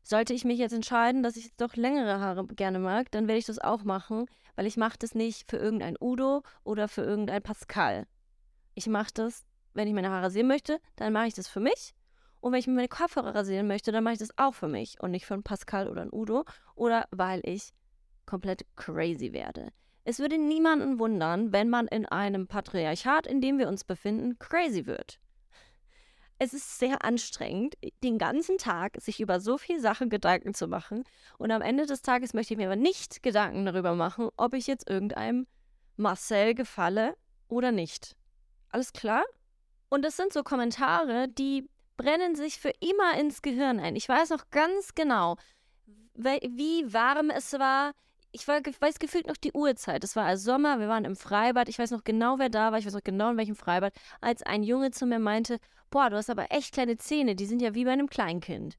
Sollte 0.02 0.34
ich 0.34 0.44
mich 0.44 0.58
jetzt 0.58 0.72
entscheiden, 0.72 1.22
dass 1.22 1.36
ich 1.36 1.56
doch 1.56 1.76
längere 1.76 2.20
Haare 2.20 2.46
gerne 2.46 2.78
mag, 2.78 3.10
dann 3.10 3.26
werde 3.26 3.38
ich 3.38 3.46
das 3.46 3.58
auch 3.58 3.84
machen, 3.84 4.26
weil 4.54 4.66
ich 4.66 4.76
mache 4.76 4.98
das 4.98 5.14
nicht 5.14 5.50
für 5.50 5.56
irgendein 5.56 5.96
Udo 5.98 6.42
oder 6.62 6.88
für 6.88 7.02
irgendein 7.02 7.42
Pascal. 7.42 8.06
Ich 8.74 8.86
mache 8.86 9.12
das, 9.14 9.47
wenn 9.78 9.88
ich 9.88 9.94
meine 9.94 10.10
Haare 10.10 10.24
rasieren 10.24 10.48
möchte, 10.48 10.80
dann 10.96 11.12
mache 11.12 11.28
ich 11.28 11.34
das 11.34 11.48
für 11.48 11.60
mich. 11.60 11.94
Und 12.40 12.52
wenn 12.52 12.58
ich 12.60 12.66
mir 12.66 12.74
meine 12.74 12.88
Kopfhörer 12.88 13.34
rasieren 13.34 13.66
möchte, 13.66 13.92
dann 13.92 14.04
mache 14.04 14.14
ich 14.14 14.20
das 14.20 14.36
auch 14.36 14.54
für 14.54 14.68
mich 14.68 15.00
und 15.00 15.12
nicht 15.12 15.24
für 15.24 15.34
einen 15.34 15.42
Pascal 15.42 15.88
oder 15.88 16.02
einen 16.02 16.12
Udo 16.12 16.44
oder 16.74 17.06
weil 17.10 17.40
ich 17.44 17.70
komplett 18.26 18.66
crazy 18.76 19.32
werde. 19.32 19.72
Es 20.04 20.18
würde 20.18 20.38
niemanden 20.38 20.98
wundern, 20.98 21.52
wenn 21.52 21.68
man 21.68 21.86
in 21.86 22.06
einem 22.06 22.46
Patriarchat, 22.46 23.26
in 23.26 23.40
dem 23.40 23.58
wir 23.58 23.68
uns 23.68 23.84
befinden, 23.84 24.38
crazy 24.38 24.86
wird. 24.86 25.20
Es 26.40 26.54
ist 26.54 26.78
sehr 26.78 27.04
anstrengend, 27.04 27.74
den 28.04 28.16
ganzen 28.16 28.58
Tag 28.58 28.96
sich 29.00 29.20
über 29.20 29.40
so 29.40 29.58
viele 29.58 29.80
Sachen 29.80 30.08
Gedanken 30.08 30.54
zu 30.54 30.68
machen. 30.68 31.04
Und 31.36 31.50
am 31.50 31.62
Ende 31.62 31.86
des 31.86 32.02
Tages 32.02 32.32
möchte 32.32 32.54
ich 32.54 32.58
mir 32.58 32.66
aber 32.66 32.76
nicht 32.76 33.22
Gedanken 33.22 33.66
darüber 33.66 33.94
machen, 33.94 34.28
ob 34.36 34.54
ich 34.54 34.66
jetzt 34.66 34.88
irgendeinem 34.88 35.46
Marcel 35.96 36.54
gefalle 36.54 37.16
oder 37.48 37.72
nicht. 37.72 38.14
Alles 38.70 38.92
klar? 38.92 39.24
Und 39.88 40.04
das 40.04 40.16
sind 40.16 40.32
so 40.32 40.42
Kommentare, 40.42 41.28
die 41.28 41.68
brennen 41.96 42.34
sich 42.34 42.58
für 42.58 42.72
immer 42.80 43.18
ins 43.18 43.42
Gehirn 43.42 43.80
ein. 43.80 43.96
Ich 43.96 44.08
weiß 44.08 44.30
noch 44.30 44.50
ganz 44.50 44.94
genau, 44.94 45.36
wie 46.14 46.92
warm 46.92 47.30
es 47.30 47.52
war, 47.54 47.92
ich 48.30 48.46
war, 48.46 48.60
weiß 48.60 48.98
gefühlt 48.98 49.26
noch 49.26 49.36
die 49.36 49.52
Uhrzeit. 49.52 50.04
Es 50.04 50.14
war 50.14 50.26
also 50.26 50.52
Sommer, 50.52 50.80
wir 50.80 50.88
waren 50.88 51.04
im 51.04 51.16
Freibad. 51.16 51.68
Ich 51.68 51.78
weiß 51.78 51.90
noch 51.90 52.04
genau, 52.04 52.38
wer 52.38 52.50
da 52.50 52.72
war. 52.72 52.78
Ich 52.78 52.86
weiß 52.86 52.92
noch 52.92 53.04
genau, 53.04 53.30
in 53.30 53.36
welchem 53.38 53.56
Freibad. 53.56 53.94
Als 54.20 54.42
ein 54.42 54.62
Junge 54.62 54.90
zu 54.90 55.06
mir 55.06 55.18
meinte, 55.18 55.58
boah, 55.90 56.10
du 56.10 56.16
hast 56.16 56.30
aber 56.30 56.52
echt 56.52 56.74
kleine 56.74 56.98
Zähne. 56.98 57.34
Die 57.34 57.46
sind 57.46 57.62
ja 57.62 57.74
wie 57.74 57.84
bei 57.84 57.92
einem 57.92 58.08
Kleinkind. 58.10 58.76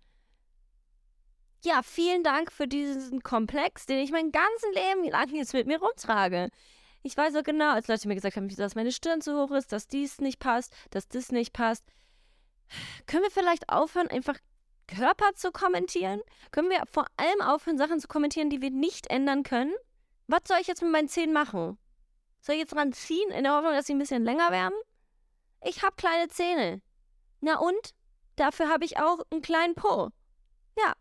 ja, 1.63 1.81
vielen 1.83 2.23
Dank 2.23 2.51
für 2.51 2.67
diesen 2.67 3.21
Komplex, 3.21 3.85
den 3.85 3.99
ich 3.99 4.11
mein 4.11 4.31
ganzes 4.31 4.69
Leben 4.73 5.09
lang 5.09 5.33
jetzt 5.35 5.53
mit 5.53 5.67
mir 5.67 5.79
rumtrage. 5.79 6.49
Ich 7.01 7.15
weiß 7.15 7.33
so 7.33 7.43
genau, 7.43 7.71
als 7.71 7.87
Leute 7.87 8.07
mir 8.07 8.15
gesagt 8.15 8.35
haben, 8.35 8.49
dass 8.49 8.75
meine 8.75 8.91
Stirn 8.91 9.21
zu 9.21 9.37
hoch 9.39 9.51
ist, 9.51 9.71
dass 9.71 9.87
dies 9.87 10.19
nicht 10.19 10.39
passt, 10.39 10.73
dass 10.89 11.07
das 11.07 11.31
nicht 11.31 11.53
passt. 11.53 11.85
Können 13.07 13.23
wir 13.23 13.31
vielleicht 13.31 13.69
aufhören, 13.69 14.07
einfach 14.09 14.37
Körper 14.87 15.33
zu 15.35 15.51
kommentieren? 15.51 16.21
Können 16.51 16.69
wir 16.69 16.83
vor 16.91 17.05
allem 17.17 17.41
aufhören, 17.41 17.77
Sachen 17.77 17.99
zu 17.99 18.07
kommentieren, 18.07 18.49
die 18.49 18.61
wir 18.61 18.71
nicht 18.71 19.07
ändern 19.07 19.43
können? 19.43 19.73
Was 20.27 20.41
soll 20.45 20.57
ich 20.59 20.67
jetzt 20.67 20.81
mit 20.81 20.91
meinen 20.91 21.07
Zähnen 21.07 21.33
machen? 21.33 21.77
Soll 22.41 22.55
ich 22.55 22.61
jetzt 22.61 22.73
dran 22.73 22.93
ziehen, 22.93 23.31
in 23.31 23.43
der 23.43 23.53
Hoffnung, 23.53 23.73
dass 23.73 23.87
sie 23.87 23.93
ein 23.93 23.99
bisschen 23.99 24.23
länger 24.23 24.51
werden? 24.51 24.75
Ich 25.63 25.83
habe 25.83 25.95
kleine 25.95 26.27
Zähne. 26.29 26.81
Na 27.41 27.59
und? 27.59 27.93
Dafür 28.35 28.69
habe 28.69 28.85
ich 28.85 28.97
auch 28.97 29.19
einen 29.31 29.41
kleinen 29.41 29.75
Po. 29.75 30.09
Ja. 30.77 30.93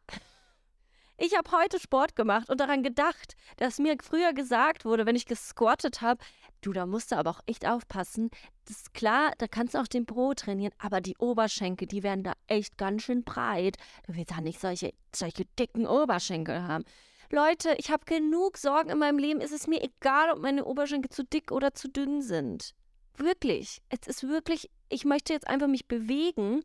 Ich 1.21 1.37
habe 1.37 1.51
heute 1.51 1.81
Sport 1.81 2.15
gemacht 2.15 2.49
und 2.49 2.61
daran 2.61 2.85
gedacht, 2.85 3.35
dass 3.57 3.81
mir 3.81 3.97
früher 4.01 4.33
gesagt 4.33 4.85
wurde, 4.85 5.05
wenn 5.05 5.17
ich 5.17 5.27
gesquattet 5.27 6.01
habe, 6.01 6.25
du, 6.61 6.73
da 6.73 6.87
musst 6.87 7.11
du 7.11 7.17
aber 7.17 7.31
auch 7.31 7.41
echt 7.47 7.67
aufpassen. 7.67 8.31
Das 8.67 8.77
ist 8.77 8.95
klar, 8.95 9.33
da 9.39 9.49
kannst 9.49 9.75
du 9.75 9.79
auch 9.81 9.89
den 9.89 10.07
Po 10.07 10.33
trainieren, 10.35 10.73
aber 10.79 11.01
die 11.01 11.17
Oberschenkel, 11.19 11.89
die 11.89 12.05
werden 12.05 12.23
da 12.23 12.35
echt 12.47 12.79
ganz 12.79 13.03
schön 13.03 13.25
breit. 13.25 13.79
Du 14.07 14.15
willst 14.15 14.31
da 14.31 14.41
nicht 14.41 14.61
solche, 14.61 14.95
solche 15.13 15.45
dicken 15.59 15.89
Oberschenkel 15.89 16.63
haben. 16.63 16.85
Leute, 17.33 17.75
ich 17.79 17.91
habe 17.91 18.05
genug 18.05 18.57
Sorgen 18.57 18.91
in 18.91 18.99
meinem 18.99 19.19
Leben. 19.19 19.41
Es 19.41 19.51
ist 19.51 19.67
mir 19.67 19.83
egal, 19.83 20.31
ob 20.31 20.39
meine 20.39 20.67
Oberschenkel 20.67 21.11
zu 21.11 21.25
dick 21.25 21.51
oder 21.51 21.75
zu 21.75 21.89
dünn 21.89 22.23
sind. 22.23 22.77
Wirklich. 23.17 23.83
Es 23.89 24.07
ist 24.07 24.23
wirklich, 24.23 24.71
ich 24.89 25.05
möchte 25.05 25.33
jetzt 25.33 25.49
einfach 25.49 25.67
mich 25.67 25.89
bewegen. 25.89 26.61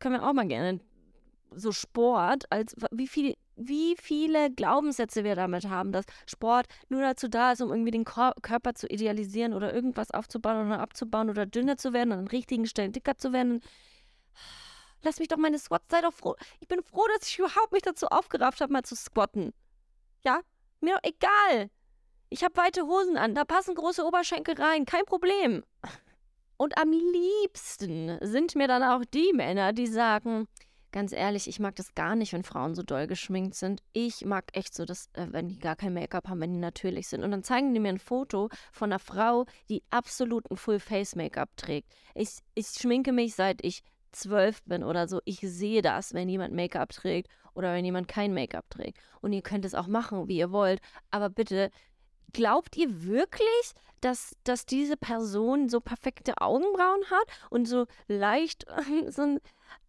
Können 0.00 0.16
wir 0.16 0.28
auch 0.28 0.32
mal 0.32 0.48
gerne 0.48 0.80
so 1.56 1.72
Sport, 1.72 2.44
als 2.50 2.74
wie 2.90 3.08
viel 3.08 3.34
wie 3.56 3.96
viele 3.96 4.50
Glaubenssätze 4.50 5.22
wir 5.24 5.36
damit 5.36 5.68
haben, 5.68 5.92
dass 5.92 6.04
Sport 6.26 6.66
nur 6.88 7.02
dazu 7.02 7.28
da 7.28 7.52
ist, 7.52 7.62
um 7.62 7.70
irgendwie 7.70 7.92
den 7.92 8.04
Körper 8.04 8.74
zu 8.74 8.88
idealisieren 8.88 9.54
oder 9.54 9.72
irgendwas 9.72 10.10
aufzubauen 10.10 10.66
oder 10.66 10.80
abzubauen 10.80 11.30
oder 11.30 11.46
dünner 11.46 11.76
zu 11.76 11.92
werden 11.92 12.12
und 12.12 12.18
an 12.18 12.26
richtigen 12.28 12.66
Stellen 12.66 12.92
dicker 12.92 13.16
zu 13.16 13.32
werden. 13.32 13.60
Lass 15.02 15.18
mich 15.18 15.28
doch 15.28 15.36
meine 15.36 15.58
Squats, 15.58 15.86
sei 15.90 16.00
doch 16.00 16.12
froh. 16.12 16.34
Ich 16.60 16.68
bin 16.68 16.82
froh, 16.82 17.06
dass 17.14 17.28
ich 17.28 17.38
überhaupt 17.38 17.72
mich 17.72 17.82
dazu 17.82 18.06
aufgerafft 18.08 18.60
habe, 18.60 18.72
mal 18.72 18.82
zu 18.82 18.96
squatten. 18.96 19.52
Ja, 20.24 20.40
mir 20.80 20.94
doch 20.94 21.02
egal. 21.02 21.70
Ich 22.30 22.42
habe 22.42 22.56
weite 22.56 22.82
Hosen 22.86 23.16
an, 23.16 23.34
da 23.34 23.44
passen 23.44 23.74
große 23.74 24.04
Oberschenkel 24.04 24.56
rein, 24.60 24.86
kein 24.86 25.04
Problem. 25.04 25.62
Und 26.56 26.78
am 26.78 26.90
liebsten 26.90 28.18
sind 28.22 28.54
mir 28.56 28.66
dann 28.66 28.82
auch 28.82 29.04
die 29.04 29.32
Männer, 29.32 29.72
die 29.72 29.86
sagen, 29.86 30.48
ganz 30.94 31.12
ehrlich, 31.12 31.48
ich 31.48 31.58
mag 31.58 31.74
das 31.74 31.94
gar 31.96 32.14
nicht, 32.14 32.32
wenn 32.32 32.44
Frauen 32.44 32.76
so 32.76 32.84
doll 32.84 33.08
geschminkt 33.08 33.56
sind. 33.56 33.82
Ich 33.92 34.24
mag 34.24 34.44
echt 34.52 34.72
so, 34.74 34.84
dass, 34.84 35.10
äh, 35.14 35.26
wenn 35.30 35.48
die 35.48 35.58
gar 35.58 35.74
kein 35.74 35.92
Make-up 35.92 36.28
haben, 36.28 36.40
wenn 36.40 36.52
die 36.52 36.60
natürlich 36.60 37.08
sind. 37.08 37.24
Und 37.24 37.32
dann 37.32 37.42
zeigen 37.42 37.74
die 37.74 37.80
mir 37.80 37.88
ein 37.88 37.98
Foto 37.98 38.48
von 38.72 38.92
einer 38.92 39.00
Frau, 39.00 39.44
die 39.68 39.82
absoluten 39.90 40.56
Full-Face-Make-up 40.56 41.50
trägt. 41.56 41.92
Ich, 42.14 42.38
ich 42.54 42.68
schminke 42.68 43.10
mich 43.10 43.34
seit 43.34 43.64
ich 43.64 43.82
zwölf 44.12 44.62
bin 44.62 44.84
oder 44.84 45.08
so. 45.08 45.20
Ich 45.24 45.40
sehe 45.40 45.82
das, 45.82 46.14
wenn 46.14 46.28
jemand 46.28 46.54
Make-up 46.54 46.90
trägt 46.90 47.28
oder 47.54 47.74
wenn 47.74 47.84
jemand 47.84 48.06
kein 48.06 48.32
Make-up 48.32 48.70
trägt. 48.70 48.98
Und 49.20 49.32
ihr 49.32 49.42
könnt 49.42 49.64
es 49.64 49.74
auch 49.74 49.88
machen, 49.88 50.28
wie 50.28 50.36
ihr 50.36 50.52
wollt. 50.52 50.80
Aber 51.10 51.28
bitte, 51.28 51.70
glaubt 52.34 52.76
ihr 52.76 53.04
wirklich, 53.04 53.72
dass, 54.02 54.36
dass 54.44 54.66
diese 54.66 54.98
Person 54.98 55.70
so 55.70 55.80
perfekte 55.80 56.38
Augenbrauen 56.38 57.00
hat 57.10 57.26
und 57.48 57.66
so 57.66 57.86
leicht 58.06 58.66
so 59.08 59.22
ein 59.22 59.40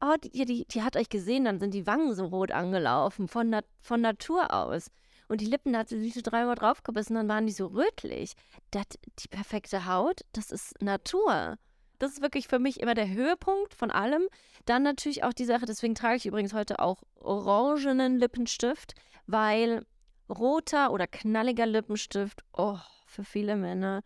oh, 0.02 0.16
die, 0.24 0.46
die, 0.46 0.66
die 0.66 0.84
hat 0.84 0.96
euch 0.96 1.10
gesehen, 1.10 1.46
dann 1.46 1.60
sind 1.60 1.74
die 1.74 1.88
Wangen 1.88 2.14
so 2.14 2.26
rot 2.26 2.52
angelaufen, 2.52 3.28
von, 3.28 3.50
Na 3.50 3.62
von 3.82 4.02
Natur 4.02 4.54
aus. 4.54 4.88
Und 5.28 5.42
die 5.42 5.46
Lippen, 5.46 5.74
da 5.74 5.80
hat 5.80 5.90
sie 5.90 6.00
sich 6.00 6.14
so 6.14 6.22
dreimal 6.22 6.56
draufgebissen, 6.56 7.16
dann 7.16 7.28
waren 7.28 7.48
die 7.48 7.54
so 7.54 7.68
rötlich. 7.68 8.34
Das, 8.72 8.86
die 9.20 9.28
perfekte 9.28 9.88
Haut, 9.88 10.22
das 10.34 10.52
ist 10.52 10.82
Natur. 10.82 11.58
Das 11.98 12.12
ist 12.12 12.22
wirklich 12.22 12.48
für 12.48 12.60
mich 12.60 12.80
immer 12.80 12.94
der 12.94 13.10
Höhepunkt 13.10 13.74
von 13.74 13.90
allem. 13.90 14.28
Dann 14.66 14.84
natürlich 14.84 15.24
auch 15.24 15.34
die 15.34 15.46
Sache, 15.46 15.66
deswegen 15.66 15.96
trage 15.96 16.18
ich 16.18 16.26
übrigens 16.26 16.54
heute 16.54 16.80
auch 16.80 17.02
orangenen 17.16 18.20
Lippenstift, 18.20 18.94
weil 19.26 19.86
roter 20.30 20.92
oder 20.92 21.08
knalliger 21.08 21.66
Lippenstift, 21.66 22.44
oh, 22.54 22.78
für 23.06 23.24
viele 23.24 23.56
Männer, 23.56 24.02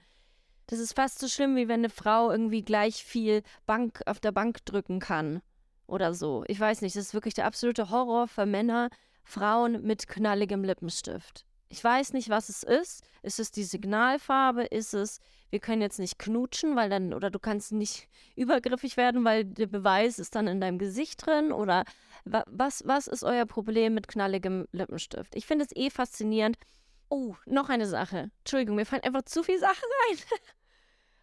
das 0.69 0.79
ist 0.79 0.93
fast 0.93 1.17
so 1.17 1.27
schlimm, 1.27 1.55
wie 1.55 1.67
wenn 1.67 1.79
eine 1.79 1.89
Frau 1.89 2.29
irgendwie 2.29 2.61
gleich 2.61 3.03
viel 3.03 3.41
Bank 3.65 4.01
auf 4.05 4.19
der 4.19 4.31
Bank 4.31 4.63
drücken 4.65 4.99
kann 4.99 5.41
oder 5.87 6.13
so. 6.13 6.43
Ich 6.47 6.59
weiß 6.59 6.81
nicht, 6.81 6.95
das 6.95 7.07
ist 7.07 7.13
wirklich 7.15 7.33
der 7.33 7.45
absolute 7.45 7.89
Horror 7.89 8.27
für 8.27 8.45
Männer, 8.45 8.89
Frauen 9.23 9.81
mit 9.81 10.07
knalligem 10.07 10.63
Lippenstift. 10.63 11.45
Ich 11.69 11.83
weiß 11.83 12.13
nicht, 12.13 12.29
was 12.29 12.49
es 12.49 12.63
ist. 12.63 13.03
Ist 13.21 13.39
es 13.39 13.51
die 13.51 13.63
Signalfarbe? 13.63 14.63
Ist 14.63 14.93
es, 14.95 15.19
wir 15.51 15.59
können 15.59 15.83
jetzt 15.83 15.99
nicht 15.99 16.17
knutschen, 16.17 16.75
weil 16.75 16.89
dann, 16.89 17.13
oder 17.13 17.29
du 17.29 17.37
kannst 17.37 17.71
nicht 17.71 18.07
übergriffig 18.35 18.97
werden, 18.97 19.23
weil 19.23 19.45
der 19.45 19.67
Beweis 19.67 20.17
ist 20.17 20.35
dann 20.35 20.47
in 20.47 20.59
deinem 20.59 20.79
Gesicht 20.79 21.25
drin? 21.25 21.51
Oder 21.51 21.85
was, 22.25 22.83
was 22.85 23.07
ist 23.07 23.23
euer 23.23 23.45
Problem 23.45 23.93
mit 23.93 24.07
knalligem 24.07 24.67
Lippenstift? 24.71 25.35
Ich 25.35 25.45
finde 25.45 25.65
es 25.65 25.75
eh 25.75 25.89
faszinierend. 25.89 26.57
Oh, 27.09 27.35
noch 27.45 27.69
eine 27.69 27.87
Sache. 27.87 28.31
Entschuldigung, 28.39 28.75
mir 28.75 28.85
fallen 28.85 29.03
einfach 29.03 29.23
zu 29.23 29.43
viele 29.43 29.59
Sachen 29.59 29.87
rein. 30.09 30.17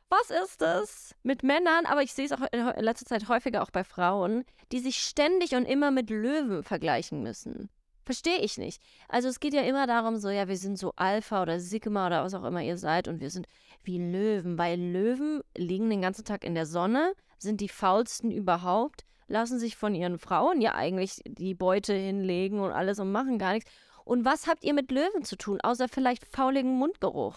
Was 0.09 0.31
ist 0.31 0.63
es 0.63 1.15
mit 1.25 1.43
Männern, 1.43 1.85
aber 1.85 2.01
ich 2.03 2.13
sehe 2.13 2.27
es 2.27 2.33
auch 2.33 2.41
in 2.53 2.85
letzter 2.85 3.07
Zeit 3.07 3.29
häufiger 3.29 3.63
auch 3.63 3.71
bei 3.71 3.83
Frauen, 3.83 4.45
die 4.71 4.79
sich 4.79 4.99
ständig 4.99 5.57
und 5.57 5.65
immer 5.65 5.91
mit 5.91 6.11
Löwen 6.11 6.63
vergleichen 6.63 7.25
müssen? 7.25 7.69
Verstehe 8.07 8.39
ich 8.39 8.57
nicht. 8.57 8.81
Also 9.09 9.27
es 9.27 9.41
geht 9.41 9.53
ja 9.53 9.63
immer 9.63 9.89
darum, 9.89 10.17
so, 10.17 10.31
ja, 10.31 10.47
wir 10.47 10.57
sind 10.57 10.79
so 10.79 10.93
Alpha 10.95 11.43
oder 11.43 11.59
Sigma 11.59 12.07
oder 12.07 12.23
was 12.23 12.35
auch 12.35 12.45
immer 12.45 12.63
ihr 12.63 12.79
seid 12.79 13.09
und 13.09 13.21
wir 13.21 13.31
sind 13.31 13.49
wie 13.83 13.99
Löwen, 13.99 14.57
weil 14.59 14.79
Löwen 14.79 15.43
liegen 15.57 15.91
den 15.91 16.03
ganzen 16.03 16.25
Tag 16.25 16.45
in 16.45 16.55
der 16.55 16.67
Sonne, 16.67 17.15
sind 17.37 17.61
die 17.61 17.69
faulsten 17.69 18.31
überhaupt, 18.31 19.05
lassen 19.27 19.59
sich 19.59 19.77
von 19.77 19.97
ihren 19.97 20.21
Frauen 20.21 20.61
ja 20.61 20.77
eigentlich 20.77 21.21
die 21.27 21.55
Beute 21.55 21.95
hinlegen 21.95 22.61
und 22.61 22.71
alles 22.71 23.01
und 23.01 23.11
machen 23.11 23.39
gar 23.39 23.55
nichts. 23.55 23.71
Und 24.05 24.25
was 24.25 24.47
habt 24.47 24.63
ihr 24.63 24.73
mit 24.73 24.93
Löwen 24.93 25.25
zu 25.25 25.35
tun, 25.37 25.61
außer 25.61 25.89
vielleicht 25.89 26.27
fauligen 26.27 26.79
Mundgeruch? 26.79 27.37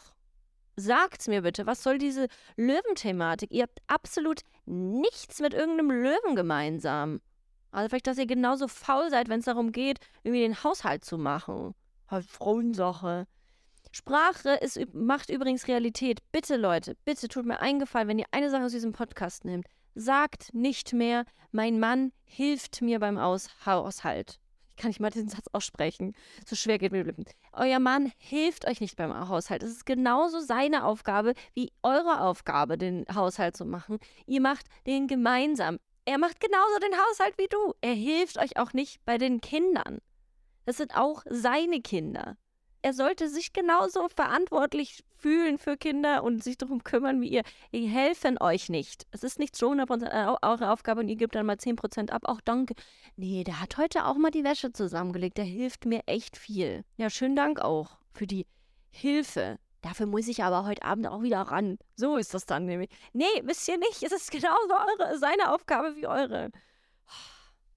Sagt's 0.75 1.27
mir 1.27 1.41
bitte, 1.41 1.65
was 1.65 1.81
soll 1.81 1.97
diese 1.97 2.27
Löwenthematik? 2.57 3.51
Ihr 3.51 3.63
habt 3.63 3.79
absolut 3.87 4.41
nichts 4.67 5.39
mit 5.39 5.55
irgendeinem 5.55 5.89
Löwen 5.89 6.35
gemeinsam. 6.35 7.21
Also 7.71 7.89
vielleicht, 7.89 8.07
dass 8.07 8.17
ihr 8.17 8.25
genauso 8.25 8.67
faul 8.67 9.09
seid, 9.09 9.29
wenn 9.29 9.39
es 9.39 9.45
darum 9.45 9.71
geht, 9.71 9.99
irgendwie 10.23 10.41
den 10.41 10.63
Haushalt 10.63 11.05
zu 11.05 11.17
machen. 11.17 11.75
Halt 12.07 12.25
Frauensache. 12.25 13.27
Sprache 13.91 14.51
ist, 14.51 14.79
macht 14.93 15.29
übrigens 15.29 15.67
Realität. 15.67 16.19
Bitte, 16.31 16.57
Leute, 16.57 16.95
bitte 17.05 17.27
tut 17.27 17.45
mir 17.45 17.59
eingefallen, 17.59 18.07
wenn 18.07 18.19
ihr 18.19 18.27
eine 18.31 18.49
Sache 18.49 18.65
aus 18.65 18.71
diesem 18.71 18.91
Podcast 18.91 19.45
nehmt. 19.45 19.65
Sagt 19.95 20.53
nicht 20.53 20.93
mehr, 20.93 21.25
mein 21.51 21.79
Mann 21.79 22.11
hilft 22.23 22.81
mir 22.81 22.99
beim 22.99 23.17
Aus 23.17 23.49
Haushalt 23.65 24.39
kann 24.79 24.89
ich 24.89 24.99
mal 24.99 25.11
diesen 25.11 25.29
Satz 25.29 25.45
aussprechen. 25.51 26.15
So 26.45 26.55
schwer 26.55 26.79
geht 26.79 26.91
mir 26.91 27.03
die 27.03 27.09
Lippen. 27.09 27.25
Euer 27.53 27.79
Mann 27.79 28.11
hilft 28.17 28.67
euch 28.67 28.81
nicht 28.81 28.95
beim 28.95 29.13
Haushalt. 29.29 29.61
Es 29.61 29.71
ist 29.71 29.85
genauso 29.85 30.39
seine 30.39 30.85
Aufgabe 30.85 31.33
wie 31.53 31.71
eure 31.83 32.21
Aufgabe, 32.21 32.77
den 32.77 33.05
Haushalt 33.13 33.55
zu 33.55 33.65
machen. 33.65 33.99
Ihr 34.25 34.41
macht 34.41 34.65
den 34.87 35.07
gemeinsam. 35.07 35.77
Er 36.09 36.17
macht 36.17 36.39
genauso 36.39 36.79
den 36.79 36.97
Haushalt 36.97 37.37
wie 37.37 37.47
du. 37.47 37.73
Er 37.81 37.93
hilft 37.93 38.39
euch 38.39 38.57
auch 38.57 38.73
nicht 38.73 39.05
bei 39.05 39.19
den 39.19 39.41
Kindern. 39.41 39.99
Das 40.65 40.77
sind 40.77 40.95
auch 40.95 41.23
seine 41.29 41.81
Kinder 41.81 42.35
er 42.81 42.93
sollte 42.93 43.27
sich 43.29 43.53
genauso 43.53 44.07
verantwortlich 44.07 45.03
fühlen 45.17 45.57
für 45.57 45.77
Kinder 45.77 46.23
und 46.23 46.43
sich 46.43 46.57
darum 46.57 46.83
kümmern 46.83 47.21
wie 47.21 47.29
ihr. 47.29 47.43
Die 47.73 47.87
helfen 47.87 48.41
euch 48.41 48.69
nicht. 48.69 49.05
Es 49.11 49.23
ist 49.23 49.39
nicht 49.39 49.55
so 49.55 49.71
100% 49.71 50.41
eure 50.41 50.71
Aufgabe 50.71 51.01
und 51.01 51.09
ihr 51.09 51.17
gebt 51.17 51.35
dann 51.35 51.45
mal 51.45 51.57
10% 51.57 52.11
ab. 52.11 52.21
Auch 52.25 52.41
danke. 52.41 52.75
Nee, 53.15 53.43
der 53.43 53.59
hat 53.59 53.77
heute 53.77 54.05
auch 54.05 54.15
mal 54.15 54.31
die 54.31 54.43
Wäsche 54.43 54.71
zusammengelegt. 54.71 55.37
Der 55.37 55.45
hilft 55.45 55.85
mir 55.85 56.01
echt 56.05 56.37
viel. 56.37 56.83
Ja, 56.97 57.09
schönen 57.09 57.35
Dank 57.35 57.59
auch 57.59 57.97
für 58.13 58.27
die 58.27 58.45
Hilfe. 58.91 59.59
Dafür 59.81 60.05
muss 60.05 60.27
ich 60.27 60.43
aber 60.43 60.65
heute 60.65 60.83
Abend 60.83 61.07
auch 61.07 61.21
wieder 61.21 61.41
ran. 61.41 61.77
So 61.95 62.17
ist 62.17 62.33
das 62.33 62.45
dann 62.45 62.65
nämlich. 62.65 62.89
Nee, 63.13 63.25
wisst 63.43 63.67
ihr 63.67 63.77
nicht. 63.77 64.03
Es 64.03 64.11
ist 64.11 64.31
genauso 64.31 64.73
eure, 64.73 65.17
seine 65.17 65.53
Aufgabe 65.53 65.95
wie 65.95 66.07
eure. 66.07 66.51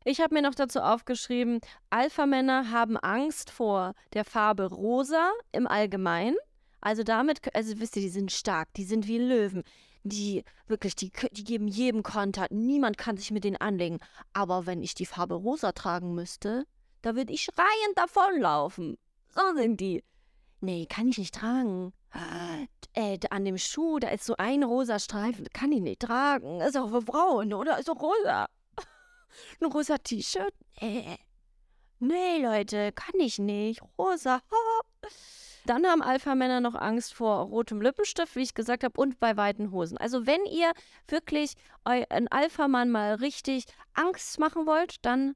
Ich 0.04 0.20
habe 0.20 0.34
mir 0.34 0.42
noch 0.42 0.54
dazu 0.54 0.80
aufgeschrieben, 0.80 1.60
Alpha-Männer 1.90 2.72
haben 2.72 2.96
Angst 2.96 3.50
vor 3.50 3.94
der 4.14 4.24
Farbe 4.24 4.66
rosa 4.66 5.30
im 5.52 5.68
Allgemeinen. 5.68 6.36
Also 6.80 7.04
damit, 7.04 7.54
also 7.54 7.78
wisst 7.78 7.94
ihr, 7.94 8.02
die 8.02 8.08
sind 8.08 8.32
stark, 8.32 8.74
die 8.74 8.84
sind 8.84 9.06
wie 9.06 9.18
Löwen. 9.18 9.62
Die 10.02 10.42
wirklich, 10.66 10.96
die, 10.96 11.12
die 11.30 11.44
geben 11.44 11.68
jedem 11.68 12.02
Konter. 12.02 12.48
Niemand 12.50 12.98
kann 12.98 13.16
sich 13.16 13.30
mit 13.30 13.44
denen 13.44 13.58
anlegen. 13.58 14.00
Aber 14.32 14.66
wenn 14.66 14.82
ich 14.82 14.96
die 14.96 15.06
Farbe 15.06 15.34
rosa 15.34 15.70
tragen 15.70 16.14
müsste, 16.14 16.66
da 17.02 17.14
würde 17.14 17.32
ich 17.32 17.42
schreiend 17.42 17.96
davonlaufen. 17.96 18.98
So 19.28 19.40
sind 19.54 19.78
die. 19.78 20.02
Nee, 20.62 20.86
kann 20.86 21.08
ich 21.08 21.18
nicht 21.18 21.34
tragen. 21.34 21.92
Äh, 22.94 23.18
an 23.30 23.44
dem 23.44 23.58
Schuh, 23.58 23.98
da 23.98 24.10
ist 24.10 24.24
so 24.24 24.36
ein 24.38 24.62
rosa 24.62 25.00
Streifen, 25.00 25.48
kann 25.52 25.72
ich 25.72 25.80
nicht 25.80 26.02
tragen. 26.02 26.60
Ist 26.60 26.76
auch 26.76 26.88
für 26.88 27.02
Frauen, 27.02 27.52
oder? 27.52 27.80
Ist 27.80 27.88
doch 27.88 28.00
rosa. 28.00 28.46
Ein 29.60 29.72
rosa 29.72 29.98
T-Shirt? 29.98 30.54
Nee. 30.80 31.18
nee, 31.98 32.38
Leute, 32.40 32.92
kann 32.92 33.18
ich 33.18 33.40
nicht. 33.40 33.82
Rosa. 33.98 34.40
Dann 35.66 35.84
haben 35.84 36.00
Alpha-Männer 36.00 36.60
noch 36.60 36.76
Angst 36.76 37.12
vor 37.14 37.46
rotem 37.46 37.80
Lippenstift, 37.80 38.36
wie 38.36 38.42
ich 38.42 38.54
gesagt 38.54 38.84
habe, 38.84 39.00
und 39.00 39.18
bei 39.18 39.36
weiten 39.36 39.72
Hosen. 39.72 39.98
Also 39.98 40.26
wenn 40.26 40.44
ihr 40.46 40.70
wirklich 41.08 41.54
einen 41.82 42.28
Alpha-Mann 42.28 42.88
mal 42.90 43.14
richtig 43.14 43.64
Angst 43.94 44.38
machen 44.38 44.66
wollt, 44.66 45.04
dann, 45.04 45.34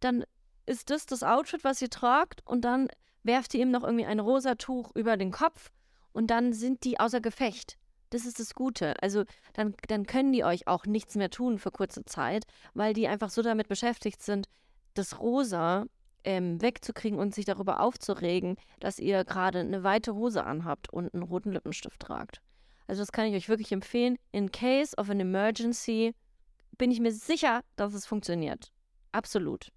dann 0.00 0.24
ist 0.66 0.90
das 0.90 1.06
das 1.06 1.22
Outfit, 1.22 1.64
was 1.64 1.80
ihr 1.80 1.90
tragt 1.90 2.42
und 2.46 2.62
dann 2.62 2.88
werft 3.26 3.54
ihr 3.54 3.62
ihm 3.62 3.70
noch 3.70 3.84
irgendwie 3.84 4.06
ein 4.06 4.20
rosa 4.20 4.54
Tuch 4.54 4.90
über 4.94 5.16
den 5.16 5.30
Kopf 5.30 5.70
und 6.12 6.28
dann 6.28 6.52
sind 6.52 6.84
die 6.84 6.98
außer 6.98 7.20
Gefecht. 7.20 7.76
Das 8.10 8.24
ist 8.24 8.38
das 8.38 8.54
Gute. 8.54 8.94
Also 9.02 9.24
dann, 9.52 9.74
dann 9.88 10.06
können 10.06 10.32
die 10.32 10.44
euch 10.44 10.68
auch 10.68 10.86
nichts 10.86 11.16
mehr 11.16 11.30
tun 11.30 11.58
für 11.58 11.70
kurze 11.70 12.04
Zeit, 12.04 12.44
weil 12.74 12.94
die 12.94 13.08
einfach 13.08 13.30
so 13.30 13.42
damit 13.42 13.68
beschäftigt 13.68 14.22
sind, 14.22 14.46
das 14.94 15.18
Rosa 15.18 15.86
ähm, 16.24 16.60
wegzukriegen 16.62 17.18
und 17.18 17.34
sich 17.34 17.44
darüber 17.44 17.80
aufzuregen, 17.80 18.56
dass 18.80 18.98
ihr 18.98 19.24
gerade 19.24 19.60
eine 19.60 19.82
weite 19.82 20.14
Hose 20.14 20.44
anhabt 20.44 20.92
und 20.92 21.12
einen 21.12 21.22
roten 21.22 21.52
Lippenstift 21.52 22.00
tragt. 22.00 22.40
Also 22.86 23.02
das 23.02 23.12
kann 23.12 23.26
ich 23.26 23.34
euch 23.34 23.48
wirklich 23.48 23.72
empfehlen. 23.72 24.16
In 24.32 24.50
case 24.50 24.96
of 24.96 25.10
an 25.10 25.20
emergency 25.20 26.14
bin 26.78 26.90
ich 26.90 27.00
mir 27.00 27.12
sicher, 27.12 27.62
dass 27.76 27.94
es 27.94 28.06
funktioniert. 28.06 28.72
Absolut. 29.12 29.72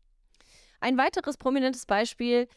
Ein 0.82 0.98
weiteres 0.98 1.38
prominentes 1.38 1.86
Beispiel, 1.86 2.48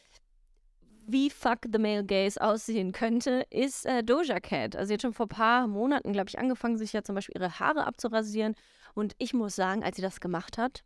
wie 1.07 1.29
fuck 1.29 1.59
the 1.71 1.79
male 1.79 2.03
gaze 2.03 2.41
aussehen 2.41 2.91
könnte, 2.91 3.45
ist 3.49 3.85
äh, 3.85 4.03
Doja 4.03 4.39
Cat. 4.39 4.75
Also 4.75 4.93
jetzt 4.93 5.01
schon 5.01 5.13
vor 5.13 5.25
ein 5.25 5.29
paar 5.29 5.67
Monaten, 5.67 6.13
glaube 6.13 6.29
ich, 6.29 6.39
angefangen, 6.39 6.77
sich 6.77 6.93
ja 6.93 7.03
zum 7.03 7.15
Beispiel 7.15 7.35
ihre 7.37 7.59
Haare 7.59 7.85
abzurasieren. 7.85 8.55
Und 8.93 9.15
ich 9.17 9.33
muss 9.33 9.55
sagen, 9.55 9.83
als 9.83 9.95
sie 9.95 10.01
das 10.01 10.19
gemacht 10.19 10.57
hat, 10.57 10.83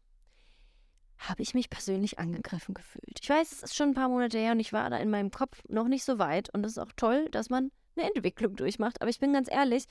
habe 1.17 1.41
ich 1.41 1.53
mich 1.53 1.69
persönlich 1.69 2.19
angegriffen 2.19 2.73
gefühlt. 2.73 3.19
Ich 3.21 3.29
weiß, 3.29 3.51
es 3.51 3.63
ist 3.63 3.75
schon 3.75 3.89
ein 3.89 3.95
paar 3.95 4.09
Monate 4.09 4.37
her 4.37 4.51
und 4.51 4.59
ich 4.59 4.73
war 4.73 4.89
da 4.89 4.97
in 4.97 5.09
meinem 5.09 5.31
Kopf 5.31 5.61
noch 5.67 5.87
nicht 5.87 6.03
so 6.03 6.19
weit. 6.19 6.53
Und 6.53 6.65
es 6.65 6.73
ist 6.73 6.77
auch 6.77 6.91
toll, 6.95 7.27
dass 7.31 7.49
man 7.49 7.71
eine 7.95 8.13
Entwicklung 8.13 8.55
durchmacht. 8.55 9.01
Aber 9.01 9.09
ich 9.09 9.19
bin 9.19 9.33
ganz 9.33 9.51
ehrlich, 9.51 9.85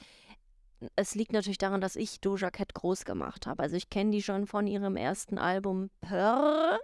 es 0.95 1.15
liegt 1.15 1.33
natürlich 1.33 1.59
daran, 1.59 1.81
dass 1.81 1.97
ich 1.97 2.21
Doja 2.21 2.51
Cat 2.51 2.75
groß 2.75 3.05
gemacht 3.05 3.47
habe. 3.47 3.63
Also 3.63 3.77
ich 3.77 3.91
kenne 3.91 4.11
die 4.11 4.23
schon 4.23 4.47
von 4.47 4.67
ihrem 4.67 4.97
ersten 4.97 5.39
Album 5.39 5.91
Purr. 6.01 6.79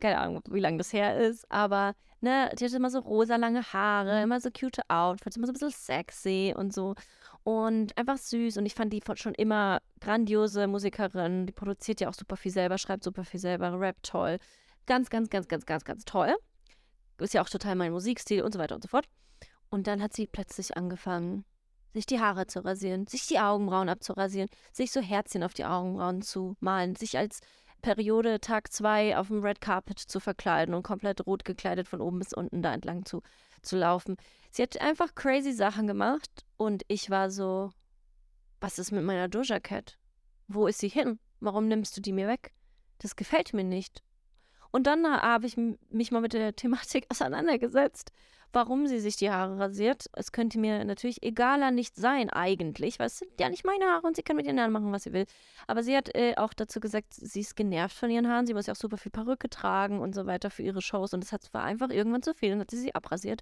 Keine 0.00 0.18
Ahnung, 0.18 0.42
wie 0.50 0.60
lange 0.60 0.78
das 0.78 0.92
her 0.92 1.18
ist, 1.18 1.50
aber 1.50 1.94
ne, 2.20 2.50
die 2.58 2.64
hatte 2.64 2.76
immer 2.76 2.90
so 2.90 2.98
rosa 2.98 3.36
lange 3.36 3.62
Haare, 3.72 4.18
mhm. 4.18 4.24
immer 4.24 4.40
so 4.40 4.50
cute 4.50 4.80
Outfits, 4.88 5.36
immer 5.36 5.46
so 5.46 5.52
ein 5.52 5.54
bisschen 5.54 5.70
sexy 5.70 6.54
und 6.56 6.74
so 6.74 6.94
und 7.44 7.96
einfach 7.96 8.18
süß. 8.18 8.56
Und 8.56 8.66
ich 8.66 8.74
fand 8.74 8.92
die 8.92 9.00
schon 9.14 9.34
immer 9.34 9.80
grandiose 10.00 10.66
Musikerin. 10.66 11.46
Die 11.46 11.52
produziert 11.52 12.00
ja 12.00 12.08
auch 12.08 12.14
super 12.14 12.36
viel 12.36 12.50
selber, 12.50 12.76
schreibt 12.76 13.04
super 13.04 13.24
viel 13.24 13.38
selber, 13.38 13.78
rappt 13.78 14.06
toll. 14.06 14.38
Ganz, 14.86 15.10
ganz, 15.10 15.30
ganz, 15.30 15.46
ganz, 15.46 15.64
ganz, 15.64 15.84
ganz 15.84 16.04
toll. 16.04 16.34
Ist 17.18 17.34
ja 17.34 17.42
auch 17.42 17.48
total 17.48 17.76
mein 17.76 17.92
Musikstil 17.92 18.42
und 18.42 18.52
so 18.52 18.58
weiter 18.58 18.74
und 18.74 18.82
so 18.82 18.88
fort. 18.88 19.06
Und 19.70 19.86
dann 19.86 20.02
hat 20.02 20.12
sie 20.12 20.26
plötzlich 20.26 20.76
angefangen, 20.76 21.44
sich 21.92 22.04
die 22.04 22.20
Haare 22.20 22.48
zu 22.48 22.64
rasieren, 22.64 23.06
sich 23.06 23.26
die 23.26 23.38
Augenbrauen 23.38 23.88
abzurasieren, 23.88 24.48
sich 24.72 24.90
so 24.90 25.00
Herzchen 25.00 25.44
auf 25.44 25.54
die 25.54 25.64
Augenbrauen 25.64 26.22
zu 26.22 26.56
malen, 26.60 26.96
sich 26.96 27.16
als 27.16 27.40
Periode 27.86 28.40
Tag 28.40 28.72
2 28.72 29.16
auf 29.16 29.28
dem 29.28 29.44
Red 29.44 29.60
Carpet 29.60 30.00
zu 30.00 30.18
verkleiden 30.18 30.74
und 30.74 30.82
komplett 30.82 31.24
rot 31.24 31.44
gekleidet 31.44 31.86
von 31.86 32.00
oben 32.00 32.18
bis 32.18 32.32
unten 32.32 32.60
da 32.60 32.74
entlang 32.74 33.04
zu, 33.04 33.22
zu 33.62 33.76
laufen. 33.76 34.16
Sie 34.50 34.64
hat 34.64 34.80
einfach 34.80 35.14
crazy 35.14 35.52
Sachen 35.52 35.86
gemacht 35.86 36.44
und 36.56 36.82
ich 36.88 37.10
war 37.10 37.30
so, 37.30 37.70
was 38.60 38.80
ist 38.80 38.90
mit 38.90 39.04
meiner 39.04 39.28
Doja 39.28 39.60
Cat? 39.60 39.98
Wo 40.48 40.66
ist 40.66 40.80
sie 40.80 40.88
hin? 40.88 41.20
Warum 41.38 41.68
nimmst 41.68 41.96
du 41.96 42.00
die 42.00 42.12
mir 42.12 42.26
weg? 42.26 42.52
Das 42.98 43.14
gefällt 43.14 43.54
mir 43.54 43.62
nicht. 43.62 44.02
Und 44.76 44.86
dann 44.86 45.06
habe 45.06 45.46
ich 45.46 45.56
mich 45.56 46.12
mal 46.12 46.20
mit 46.20 46.34
der 46.34 46.54
Thematik 46.54 47.06
auseinandergesetzt, 47.10 48.12
warum 48.52 48.86
sie 48.86 49.00
sich 49.00 49.16
die 49.16 49.30
Haare 49.30 49.58
rasiert. 49.58 50.10
Es 50.12 50.32
könnte 50.32 50.58
mir 50.58 50.84
natürlich 50.84 51.22
egaler 51.22 51.70
nicht 51.70 51.96
sein, 51.96 52.28
eigentlich, 52.28 52.98
weil 52.98 53.06
es 53.06 53.16
sind 53.16 53.30
ja 53.40 53.48
nicht 53.48 53.64
meine 53.64 53.86
Haare 53.86 54.06
und 54.06 54.16
sie 54.16 54.22
kann 54.22 54.36
mit 54.36 54.44
ihren 54.44 54.60
Haaren 54.60 54.72
machen, 54.72 54.92
was 54.92 55.04
sie 55.04 55.14
will. 55.14 55.24
Aber 55.66 55.82
sie 55.82 55.96
hat 55.96 56.14
äh, 56.14 56.34
auch 56.36 56.52
dazu 56.52 56.78
gesagt, 56.78 57.14
sie 57.14 57.40
ist 57.40 57.56
genervt 57.56 57.96
von 57.96 58.10
ihren 58.10 58.28
Haaren. 58.28 58.46
Sie 58.46 58.52
muss 58.52 58.66
ja 58.66 58.74
auch 58.74 58.76
super 58.76 58.98
viel 58.98 59.10
Perücke 59.10 59.48
tragen 59.48 59.98
und 59.98 60.14
so 60.14 60.26
weiter 60.26 60.50
für 60.50 60.62
ihre 60.62 60.82
Shows. 60.82 61.14
Und 61.14 61.24
es 61.24 61.32
war 61.54 61.64
einfach 61.64 61.88
irgendwann 61.88 62.20
zu 62.20 62.34
viel. 62.34 62.50
Dann 62.50 62.60
hat 62.60 62.70
sie 62.70 62.76
sie 62.76 62.94
abrasiert. 62.94 63.40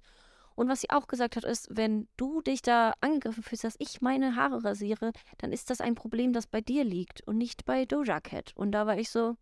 Und 0.55 0.69
was 0.69 0.79
sie 0.79 0.89
auch 0.89 1.07
gesagt 1.07 1.35
hat, 1.35 1.43
ist, 1.43 1.67
wenn 1.69 2.07
du 2.15 2.39
dich 2.39 2.61
da 2.61 2.93
angegriffen 3.01 3.43
fühlst, 3.43 3.65
dass 3.65 3.75
ich 3.79 3.99
meine 3.99 4.37
Haare 4.37 4.63
rasiere, 4.63 5.11
dann 5.39 5.51
ist 5.51 5.69
das 5.69 5.81
ein 5.81 5.95
Problem, 5.95 6.31
das 6.31 6.47
bei 6.47 6.61
dir 6.61 6.85
liegt 6.85 7.27
und 7.27 7.37
nicht 7.37 7.65
bei 7.65 7.83
Doja 7.83 8.21
Cat. 8.21 8.53
Und 8.55 8.71
da 8.71 8.87
war 8.87 8.97
ich 8.97 9.09
so, 9.09 9.35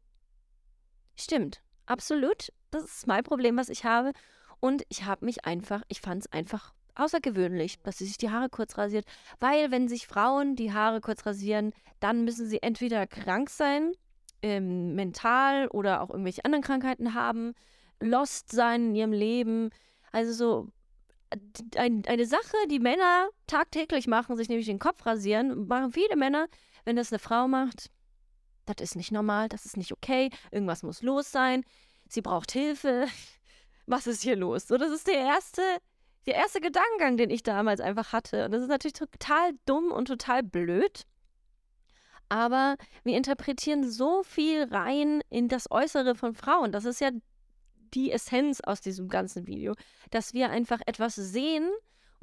stimmt, 1.16 1.63
absolut, 1.86 2.52
das 2.72 2.84
ist 2.84 3.08
mein 3.08 3.24
Problem, 3.24 3.58
was 3.58 3.70
ich 3.70 3.86
habe. 3.86 4.14
Und 4.60 4.84
ich 4.90 5.06
habe 5.06 5.26
mich 5.26 5.46
einfach, 5.46 5.84
ich 5.90 6.02
fand 6.02 6.22
es 6.22 6.32
einfach 6.32 6.74
außergewöhnlich, 6.96 7.80
dass 7.82 7.98
sie 7.98 8.06
sich 8.06 8.18
die 8.18 8.30
Haare 8.30 8.50
kurz 8.50 8.78
rasiert, 8.78 9.06
weil 9.40 9.72
wenn 9.72 9.88
sich 9.88 10.08
Frauen 10.08 10.56
die 10.56 10.74
Haare 10.74 11.02
kurz 11.02 11.26
rasieren, 11.26 11.74
dann 12.00 12.24
müssen 12.24 12.48
sie 12.48 12.62
entweder 12.62 13.08
krank 13.08 13.50
sein, 13.50 13.94
ähm, 14.42 14.94
mental 14.96 15.68
oder 15.70 16.02
auch 16.02 16.10
irgendwelche 16.10 16.46
anderen 16.46 16.64
Krankheiten 16.64 17.14
haben, 17.14 17.54
lost 18.00 18.52
sein 18.52 18.90
in 18.90 18.96
ihrem 18.96 19.14
Leben. 19.14 19.70
Also 20.12 20.34
so 20.34 20.68
ein, 21.76 22.04
eine 22.06 22.26
Sache, 22.26 22.56
die 22.70 22.80
Männer 22.80 23.30
tagtäglich 23.48 24.08
machen, 24.08 24.36
sich 24.36 24.50
nämlich 24.50 24.68
den 24.68 24.80
Kopf 24.80 25.06
rasieren, 25.06 25.68
machen 25.68 25.92
viele 25.92 26.16
Männer. 26.16 26.48
Wenn 26.86 26.96
das 26.96 27.12
eine 27.12 27.20
Frau 27.20 27.48
macht, 27.48 27.90
das 28.66 28.78
ist 28.82 28.96
nicht 28.96 29.12
normal, 29.12 29.50
das 29.50 29.66
ist 29.66 29.78
nicht 29.78 29.92
okay, 29.92 30.30
irgendwas 30.52 30.84
muss 30.84 31.02
los 31.02 31.32
sein, 31.32 31.64
sie 32.08 32.22
braucht 32.22 32.52
Hilfe. 32.52 33.08
Was 33.86 34.08
ist 34.08 34.24
hier 34.24 34.38
los? 34.38 34.68
So, 34.68 34.78
das 34.78 34.92
ist 34.92 35.08
der 35.08 35.18
erste, 35.18 35.62
der 36.26 36.36
erste 36.36 36.62
Gedankengang, 36.62 37.18
den 37.18 37.30
ich 37.30 37.44
damals 37.44 37.82
einfach 37.82 38.14
hatte. 38.14 38.46
Und 38.46 38.52
das 38.52 38.62
ist 38.62 38.70
natürlich 38.70 38.94
total 38.94 39.52
dumm 39.66 39.92
und 39.92 40.08
total 40.08 40.42
blöd. 40.42 41.06
Aber 42.30 42.78
wir 43.04 43.18
interpretieren 43.18 43.90
so 43.90 44.24
viel 44.24 44.64
rein 44.64 45.22
in 45.30 45.50
das 45.50 45.70
Äußere 45.70 46.16
von 46.16 46.34
Frauen. 46.34 46.72
Das 46.72 46.86
ist 46.86 47.02
ja 47.02 47.10
die 47.94 48.12
Essenz 48.12 48.62
aus 48.62 48.82
diesem 48.82 49.10
ganzen 49.10 49.48
Video, 49.48 49.76
dass 50.12 50.34
wir 50.34 50.50
einfach 50.50 50.80
etwas 50.86 51.16
sehen 51.16 51.70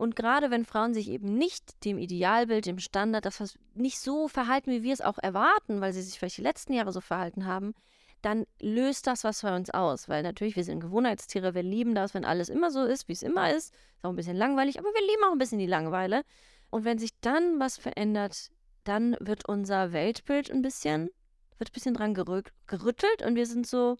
und 0.01 0.17
gerade 0.17 0.51
wenn 0.51 0.65
Frauen 0.65 0.95
sich 0.95 1.11
eben 1.11 1.37
nicht 1.37 1.85
dem 1.85 1.99
Idealbild, 1.99 2.65
dem 2.65 2.79
Standard, 2.79 3.27
das 3.27 3.59
nicht 3.75 4.01
so 4.01 4.29
verhalten, 4.29 4.71
wie 4.71 4.83
wir 4.83 4.95
es 4.95 5.03
auch 5.03 5.19
erwarten, 5.19 5.83
weil 5.83 5.93
sie 5.93 6.01
sich 6.01 6.19
vielleicht 6.19 6.39
die 6.39 6.43
letzten 6.43 6.73
Jahre 6.73 6.91
so 6.91 7.03
verhalten 7.03 7.45
haben, 7.45 7.75
dann 8.23 8.47
löst 8.63 9.07
das 9.07 9.25
was 9.25 9.43
bei 9.43 9.55
uns 9.55 9.69
aus. 9.69 10.09
Weil 10.09 10.23
natürlich, 10.23 10.57
wir 10.57 10.65
sind 10.65 10.81
Gewohnheitstiere, 10.81 11.55
wir 11.55 11.63
lieben 11.63 11.95
das, 11.95 12.15
wenn 12.15 12.25
alles 12.25 12.49
immer 12.49 12.71
so 12.71 12.83
ist, 12.83 13.09
wie 13.09 13.13
es 13.13 13.23
immer 13.23 13.55
ist. 13.55 13.75
Ist 13.75 14.05
auch 14.05 14.09
ein 14.09 14.17
bisschen 14.17 14.39
langweilig, 14.39 14.79
aber 14.79 14.89
wir 14.89 15.07
lieben 15.07 15.25
auch 15.25 15.33
ein 15.33 15.39
bisschen 15.39 15.59
die 15.59 15.67
Langeweile. 15.67 16.23
Und 16.71 16.87
wenn 16.87 16.99
sich 16.99 17.11
dann 17.21 17.61
was 17.61 17.77
verändert, 17.77 18.51
dann 18.85 19.19
wird 19.21 19.51
unser 19.51 19.93
Weltbild 19.93 20.51
ein 20.51 20.63
bisschen, 20.63 21.11
wird 21.59 21.69
ein 21.69 21.75
bisschen 21.75 21.93
dran 21.93 22.15
gerüttelt 22.15 23.23
und 23.27 23.35
wir 23.35 23.45
sind 23.45 23.67
so, 23.67 23.99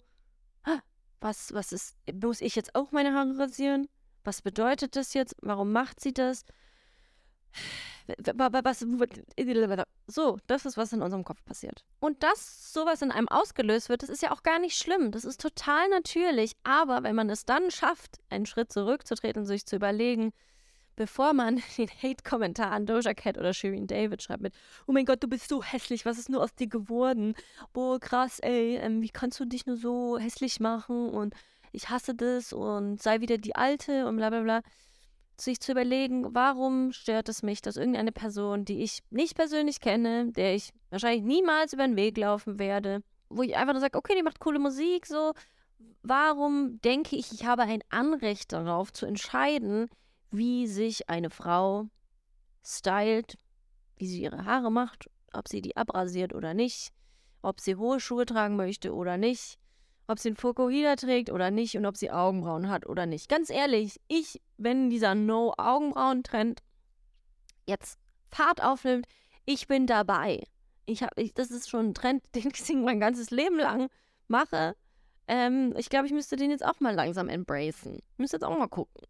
was, 1.19 1.53
was 1.53 1.71
ist, 1.71 1.95
muss 2.11 2.41
ich 2.41 2.55
jetzt 2.55 2.73
auch 2.73 2.91
meine 2.91 3.13
Haare 3.13 3.37
rasieren? 3.37 3.87
Was 4.23 4.41
bedeutet 4.41 4.95
das 4.95 5.13
jetzt? 5.13 5.35
Warum 5.41 5.71
macht 5.71 5.99
sie 5.99 6.13
das? 6.13 6.45
So, 10.07 10.37
das 10.47 10.65
ist, 10.65 10.77
was 10.77 10.93
in 10.93 11.01
unserem 11.01 11.23
Kopf 11.23 11.43
passiert. 11.45 11.83
Und 11.99 12.23
dass 12.23 12.73
sowas 12.73 13.01
in 13.01 13.11
einem 13.11 13.29
ausgelöst 13.29 13.89
wird, 13.89 14.03
das 14.03 14.09
ist 14.09 14.21
ja 14.21 14.31
auch 14.31 14.43
gar 14.43 14.59
nicht 14.59 14.77
schlimm. 14.77 15.11
Das 15.11 15.25
ist 15.25 15.41
total 15.41 15.89
natürlich. 15.89 16.53
Aber 16.63 17.03
wenn 17.03 17.15
man 17.15 17.29
es 17.29 17.45
dann 17.45 17.71
schafft, 17.71 18.19
einen 18.29 18.45
Schritt 18.45 18.71
zurückzutreten 18.71 19.41
und 19.41 19.47
sich 19.47 19.65
zu 19.65 19.75
überlegen, 19.75 20.33
bevor 20.95 21.33
man 21.33 21.61
den 21.77 21.89
Hate-Kommentar 21.89 22.71
an 22.71 22.85
Doja 22.85 23.13
Cat 23.13 23.37
oder 23.37 23.53
Shirin 23.53 23.87
David 23.87 24.21
schreibt 24.21 24.41
mit, 24.41 24.53
oh 24.87 24.91
mein 24.91 25.05
Gott, 25.05 25.23
du 25.23 25.27
bist 25.27 25.47
so 25.47 25.63
hässlich, 25.63 26.05
was 26.05 26.17
ist 26.17 26.29
nur 26.29 26.43
aus 26.43 26.55
dir 26.55 26.67
geworden? 26.67 27.35
Boah, 27.73 27.99
krass, 27.99 28.39
ey, 28.39 28.77
ähm, 28.77 29.01
wie 29.01 29.09
kannst 29.09 29.39
du 29.39 29.45
dich 29.45 29.65
nur 29.65 29.77
so 29.77 30.17
hässlich 30.17 30.59
machen 30.59 31.09
und 31.09 31.33
ich 31.71 31.89
hasse 31.89 32.15
das 32.15 32.53
und 32.53 33.01
sei 33.01 33.21
wieder 33.21 33.37
die 33.37 33.55
Alte 33.55 34.07
und 34.07 34.17
bla 34.17 34.29
bla 34.29 34.41
bla. 34.41 34.61
Sich 35.37 35.59
zu 35.59 35.71
überlegen, 35.71 36.35
warum 36.35 36.91
stört 36.91 37.29
es 37.29 37.41
mich, 37.41 37.61
dass 37.61 37.77
irgendeine 37.77 38.11
Person, 38.11 38.65
die 38.65 38.83
ich 38.83 38.99
nicht 39.09 39.35
persönlich 39.35 39.79
kenne, 39.79 40.31
der 40.31 40.55
ich 40.55 40.71
wahrscheinlich 40.89 41.23
niemals 41.23 41.73
über 41.73 41.87
den 41.87 41.95
Weg 41.95 42.17
laufen 42.17 42.59
werde, 42.59 43.01
wo 43.29 43.41
ich 43.41 43.55
einfach 43.55 43.73
nur 43.73 43.81
sage, 43.81 43.97
okay, 43.97 44.13
die 44.15 44.23
macht 44.23 44.39
coole 44.39 44.59
Musik, 44.59 45.07
so, 45.07 45.33
warum 46.03 46.79
denke 46.81 47.15
ich, 47.15 47.31
ich 47.31 47.45
habe 47.45 47.63
ein 47.63 47.81
Anrecht 47.89 48.51
darauf 48.51 48.93
zu 48.93 49.05
entscheiden, 49.05 49.89
wie 50.29 50.67
sich 50.67 51.09
eine 51.09 51.29
Frau 51.29 51.87
stylt, 52.63 53.37
wie 53.97 54.07
sie 54.07 54.21
ihre 54.21 54.45
Haare 54.45 54.71
macht, 54.71 55.09
ob 55.33 55.47
sie 55.47 55.61
die 55.61 55.77
abrasiert 55.77 56.33
oder 56.33 56.53
nicht, 56.53 56.91
ob 57.41 57.59
sie 57.59 57.75
hohe 57.75 57.99
Schuhe 57.99 58.25
tragen 58.25 58.55
möchte 58.55 58.93
oder 58.93 59.17
nicht, 59.17 59.57
ob 60.11 60.19
sie 60.19 60.29
einen 60.29 60.35
Fukuhila 60.35 60.95
trägt 60.95 61.29
oder 61.29 61.51
nicht 61.51 61.77
und 61.77 61.85
ob 61.85 61.97
sie 61.97 62.11
Augenbrauen 62.11 62.69
hat 62.69 62.87
oder 62.87 63.05
nicht. 63.05 63.29
Ganz 63.29 63.49
ehrlich, 63.49 63.99
ich, 64.07 64.41
wenn 64.57 64.89
dieser 64.89 65.15
No-Augenbrauen-Trend 65.15 66.61
jetzt 67.65 67.97
Fahrt 68.29 68.63
aufnimmt, 68.63 69.07
ich 69.45 69.67
bin 69.67 69.87
dabei. 69.87 70.43
Ich 70.85 71.03
habe, 71.03 71.29
das 71.33 71.51
ist 71.51 71.69
schon 71.69 71.89
ein 71.89 71.93
Trend, 71.93 72.23
den 72.35 72.51
ich 72.53 72.73
mein 72.75 72.99
ganzes 72.99 73.31
Leben 73.31 73.57
lang 73.57 73.89
mache. 74.27 74.75
Ähm, 75.27 75.73
ich 75.77 75.89
glaube, 75.89 76.07
ich 76.07 76.13
müsste 76.13 76.35
den 76.35 76.51
jetzt 76.51 76.65
auch 76.65 76.79
mal 76.79 76.93
langsam 76.93 77.29
embracen. 77.29 77.99
Ich 78.13 78.17
müsste 78.17 78.37
jetzt 78.37 78.43
auch 78.43 78.57
mal 78.57 78.67
gucken. 78.67 79.01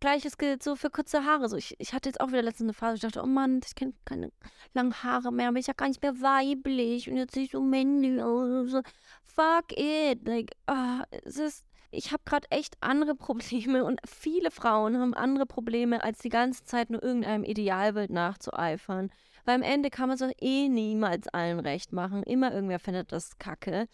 Gleiches 0.00 0.38
gilt 0.38 0.62
so 0.62 0.76
für 0.76 0.90
kurze 0.90 1.24
Haare. 1.24 1.48
So, 1.48 1.56
ich, 1.56 1.76
ich 1.78 1.92
hatte 1.92 2.08
jetzt 2.08 2.20
auch 2.20 2.28
wieder 2.28 2.42
letztens 2.42 2.66
eine 2.66 2.74
Phase, 2.74 2.96
ich 2.96 3.02
dachte, 3.02 3.22
oh 3.22 3.26
Mann, 3.26 3.60
ich 3.64 3.74
kenne 3.74 3.92
keine 4.04 4.32
langen 4.72 4.94
Haare 5.02 5.32
mehr, 5.32 5.48
bin 5.52 5.60
ich 5.60 5.66
ja 5.66 5.74
gar 5.74 5.88
nicht 5.88 6.02
mehr 6.02 6.20
weiblich 6.20 7.10
und 7.10 7.16
jetzt 7.16 7.34
sehe 7.34 7.44
ich 7.44 7.52
so 7.52 7.60
männlich 7.60 8.22
aus. 8.22 8.70
So, 8.70 8.82
fuck 9.22 9.72
it. 9.78 10.26
Like, 10.26 10.52
ah, 10.66 11.04
es 11.24 11.36
ist, 11.36 11.64
ich 11.90 12.12
habe 12.12 12.22
gerade 12.24 12.50
echt 12.50 12.76
andere 12.80 13.14
Probleme 13.16 13.84
und 13.84 14.00
viele 14.06 14.50
Frauen 14.50 14.98
haben 14.98 15.14
andere 15.14 15.46
Probleme, 15.46 16.02
als 16.02 16.18
die 16.20 16.28
ganze 16.30 16.64
Zeit 16.64 16.90
nur 16.90 17.02
irgendeinem 17.02 17.44
Idealbild 17.44 18.10
nachzueifern. 18.10 19.10
Weil 19.44 19.56
am 19.56 19.62
Ende 19.62 19.90
kann 19.90 20.08
man 20.08 20.14
es 20.14 20.20
doch 20.20 20.32
eh 20.40 20.68
niemals 20.68 21.28
allen 21.28 21.60
recht 21.60 21.92
machen. 21.92 22.22
Immer 22.22 22.52
irgendwer 22.52 22.78
findet 22.78 23.12
das 23.12 23.38
kacke. 23.38 23.86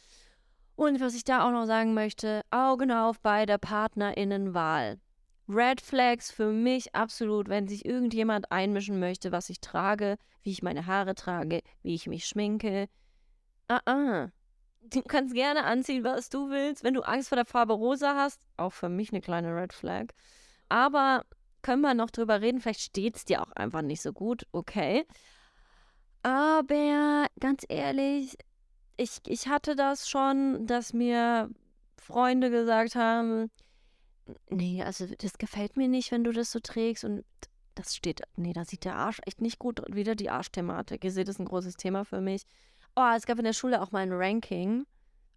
Und 0.76 1.00
was 1.00 1.14
ich 1.14 1.24
da 1.24 1.46
auch 1.46 1.52
noch 1.52 1.64
sagen 1.64 1.94
möchte, 1.94 2.42
Augen 2.50 2.92
auf 2.92 3.20
bei 3.20 3.46
der 3.46 3.58
PartnerInnenwahl. 3.58 4.98
Red 5.48 5.80
Flags 5.80 6.30
für 6.30 6.50
mich 6.50 6.94
absolut, 6.94 7.48
wenn 7.48 7.68
sich 7.68 7.84
irgendjemand 7.84 8.50
einmischen 8.50 8.98
möchte, 8.98 9.30
was 9.32 9.48
ich 9.48 9.60
trage, 9.60 10.16
wie 10.42 10.50
ich 10.50 10.62
meine 10.62 10.86
Haare 10.86 11.14
trage, 11.14 11.62
wie 11.82 11.94
ich 11.94 12.06
mich 12.06 12.26
schminke. 12.26 12.88
Ah, 13.68 13.80
ah. 13.86 14.28
Du 14.82 15.02
kannst 15.02 15.34
gerne 15.34 15.64
anziehen, 15.64 16.04
was 16.04 16.28
du 16.28 16.50
willst. 16.50 16.84
Wenn 16.84 16.94
du 16.94 17.02
Angst 17.02 17.28
vor 17.28 17.36
der 17.36 17.44
Farbe 17.44 17.72
rosa 17.72 18.14
hast, 18.14 18.40
auch 18.56 18.72
für 18.72 18.88
mich 18.88 19.10
eine 19.12 19.20
kleine 19.20 19.54
Red 19.54 19.72
Flag. 19.72 20.06
Aber 20.68 21.24
können 21.62 21.82
wir 21.82 21.94
noch 21.94 22.10
drüber 22.10 22.40
reden, 22.40 22.60
vielleicht 22.60 22.80
steht 22.80 23.16
es 23.16 23.24
dir 23.24 23.42
auch 23.42 23.50
einfach 23.52 23.82
nicht 23.82 24.00
so 24.00 24.12
gut, 24.12 24.46
okay. 24.52 25.04
Aber 26.22 27.26
ganz 27.40 27.64
ehrlich, 27.68 28.36
ich, 28.96 29.18
ich 29.26 29.48
hatte 29.48 29.76
das 29.76 30.08
schon, 30.08 30.66
dass 30.66 30.92
mir 30.92 31.50
Freunde 31.96 32.50
gesagt 32.50 32.94
haben, 32.94 33.50
Nee, 34.48 34.82
also 34.82 35.06
das 35.06 35.38
gefällt 35.38 35.76
mir 35.76 35.88
nicht, 35.88 36.10
wenn 36.10 36.24
du 36.24 36.32
das 36.32 36.50
so 36.50 36.60
trägst 36.60 37.04
und 37.04 37.24
das 37.74 37.94
steht, 37.94 38.22
nee, 38.36 38.52
da 38.52 38.64
sieht 38.64 38.84
der 38.84 38.96
Arsch 38.96 39.20
echt 39.26 39.40
nicht 39.40 39.58
gut 39.58 39.82
wieder 39.94 40.14
die 40.14 40.30
Arschthematik. 40.30 41.04
Ihr 41.04 41.12
seht, 41.12 41.28
das 41.28 41.36
ist 41.36 41.40
ein 41.40 41.46
großes 41.46 41.76
Thema 41.76 42.04
für 42.04 42.20
mich. 42.20 42.44
Oh, 42.96 43.12
es 43.14 43.26
gab 43.26 43.38
in 43.38 43.44
der 43.44 43.52
Schule 43.52 43.82
auch 43.82 43.92
mal 43.92 44.00
ein 44.00 44.12
Ranking. 44.12 44.86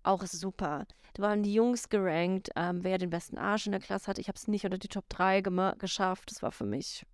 Auch 0.04 0.26
super. 0.26 0.86
Da 1.14 1.24
waren 1.24 1.44
die 1.44 1.54
Jungs 1.54 1.90
gerankt, 1.90 2.50
ähm, 2.56 2.84
wer 2.84 2.98
den 2.98 3.10
besten 3.10 3.38
Arsch 3.38 3.66
in 3.66 3.74
der 3.74 3.82
Klasse 3.82 4.08
hatte. 4.08 4.22
Ich 4.22 4.30
habe 4.30 4.38
es 4.38 4.48
nicht 4.48 4.64
unter 4.64 4.78
die 4.78 4.88
Top 4.88 5.06
3 5.10 5.42
geschafft. 5.78 6.32
Das 6.32 6.42
war 6.42 6.54
für 6.54 6.66
mich 6.66 7.06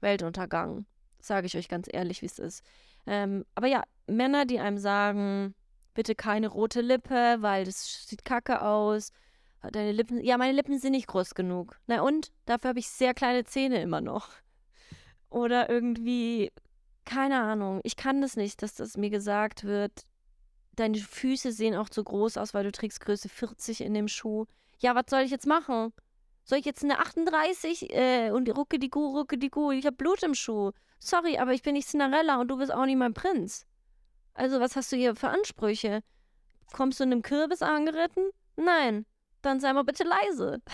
Weltuntergang. 0.00 0.86
Sage 1.20 1.46
ich 1.46 1.56
euch 1.56 1.68
ganz 1.68 1.86
ehrlich, 1.92 2.22
wie 2.22 2.26
es 2.26 2.38
ist. 2.38 2.64
Ähm, 3.06 3.44
aber 3.54 3.66
ja, 3.66 3.82
Männer, 4.06 4.46
die 4.46 4.58
einem 4.58 4.78
sagen, 4.78 5.54
bitte 5.92 6.14
keine 6.14 6.48
rote 6.48 6.80
Lippe, 6.80 7.36
weil 7.40 7.64
das 7.64 8.06
sieht 8.06 8.24
kacke 8.24 8.62
aus 8.62 9.12
Deine 9.70 9.92
Lippen. 9.92 10.22
Ja, 10.22 10.38
meine 10.38 10.52
Lippen 10.52 10.78
sind 10.78 10.92
nicht 10.92 11.06
groß 11.06 11.34
genug. 11.34 11.78
Na 11.86 12.02
und? 12.02 12.32
Dafür 12.44 12.70
habe 12.70 12.78
ich 12.78 12.88
sehr 12.88 13.14
kleine 13.14 13.44
Zähne 13.44 13.80
immer 13.82 14.00
noch. 14.00 14.28
Oder 15.30 15.68
irgendwie, 15.68 16.52
keine 17.04 17.40
Ahnung. 17.40 17.80
Ich 17.84 17.96
kann 17.96 18.20
das 18.20 18.36
nicht, 18.36 18.62
dass 18.62 18.74
das 18.74 18.96
mir 18.96 19.10
gesagt 19.10 19.64
wird. 19.64 20.06
Deine 20.74 20.98
Füße 20.98 21.52
sehen 21.52 21.74
auch 21.74 21.88
zu 21.88 22.04
groß 22.04 22.36
aus, 22.36 22.54
weil 22.54 22.64
du 22.64 22.72
trägst 22.72 23.00
Größe 23.00 23.28
40 23.28 23.80
in 23.80 23.94
dem 23.94 24.08
Schuh. 24.08 24.46
Ja, 24.78 24.94
was 24.94 25.06
soll 25.08 25.22
ich 25.22 25.30
jetzt 25.30 25.46
machen? 25.46 25.92
Soll 26.44 26.58
ich 26.58 26.64
jetzt 26.64 26.84
eine 26.84 26.98
38 26.98 27.92
äh, 27.92 28.30
und 28.30 28.48
rucke 28.56 28.78
die 28.78 28.90
Kuh, 28.90 29.16
rucke 29.18 29.38
die 29.38 29.48
Kuh? 29.50 29.72
Ich 29.72 29.86
habe 29.86 29.96
Blut 29.96 30.22
im 30.22 30.34
Schuh. 30.34 30.72
Sorry, 30.98 31.38
aber 31.38 31.52
ich 31.52 31.62
bin 31.62 31.74
nicht 31.74 31.88
Cinderella 31.88 32.40
und 32.40 32.48
du 32.48 32.56
bist 32.56 32.72
auch 32.72 32.84
nicht 32.84 32.98
mein 32.98 33.14
Prinz. 33.14 33.66
Also, 34.34 34.60
was 34.60 34.76
hast 34.76 34.92
du 34.92 34.96
hier 34.96 35.16
für 35.16 35.28
Ansprüche? 35.28 36.02
Kommst 36.72 37.00
du 37.00 37.04
in 37.04 37.12
einem 37.12 37.22
Kürbis 37.22 37.62
angeritten? 37.62 38.30
Nein 38.56 39.06
dann 39.42 39.60
sei 39.60 39.72
mal 39.72 39.84
bitte 39.84 40.04
leise. 40.04 40.60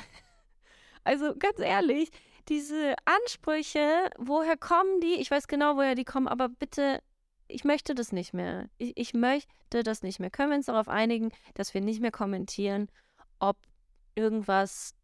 Also 1.05 1.35
ganz 1.37 1.59
ehrlich, 1.59 2.11
diese 2.49 2.95
Ansprüche, 3.05 4.09
woher 4.19 4.57
kommen 4.57 5.01
die? 5.01 5.15
Ich 5.15 5.33
weiß 5.33 5.49
genau, 5.49 5.77
woher 5.77 5.97
die 5.97 6.05
kommen, 6.05 6.29
aber 6.29 6.49
bitte, 6.49 7.01
ich 7.49 7.65
möchte 7.65 7.95
das 7.95 8.13
nicht 8.13 8.33
mehr. 8.35 8.69
Ich, 8.79 8.97
ich 8.97 9.15
möchte 9.15 9.83
das 9.83 10.03
nicht 10.03 10.21
mehr. 10.21 10.31
Können 10.31 10.51
wir 10.51 10.57
uns 10.57 10.67
darauf 10.67 10.89
einigen, 10.89 11.31
dass 11.55 11.75
wir 11.75 11.81
nicht 11.81 12.01
mehr 12.01 12.11
kommentieren, 12.11 12.89
ob 13.39 13.57
irgendwas, 14.15 14.95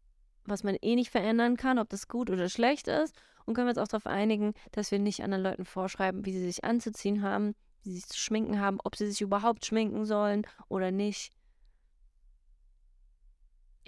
was 0.45 0.63
man 0.63 0.77
eh 0.81 0.95
nicht 0.95 1.11
verändern 1.11 1.57
kann, 1.57 1.79
ob 1.79 1.89
das 1.89 2.07
gut 2.07 2.29
oder 2.29 2.49
schlecht 2.49 2.87
ist? 2.87 3.15
Und 3.45 3.55
können 3.55 3.67
wir 3.67 3.71
uns 3.71 3.79
auch 3.79 3.87
darauf 3.87 4.07
einigen, 4.07 4.53
dass 4.71 4.91
wir 4.91 4.99
nicht 4.99 5.23
anderen 5.23 5.43
Leuten 5.43 5.65
vorschreiben, 5.65 6.25
wie 6.25 6.33
sie 6.33 6.45
sich 6.45 6.63
anzuziehen 6.63 7.23
haben, 7.23 7.55
wie 7.83 7.89
sie 7.89 7.95
sich 7.95 8.07
zu 8.07 8.19
schminken 8.19 8.59
haben, 8.59 8.79
ob 8.83 8.95
sie 8.95 9.07
sich 9.07 9.21
überhaupt 9.21 9.65
schminken 9.65 10.05
sollen 10.05 10.45
oder 10.67 10.91
nicht. 10.91 11.31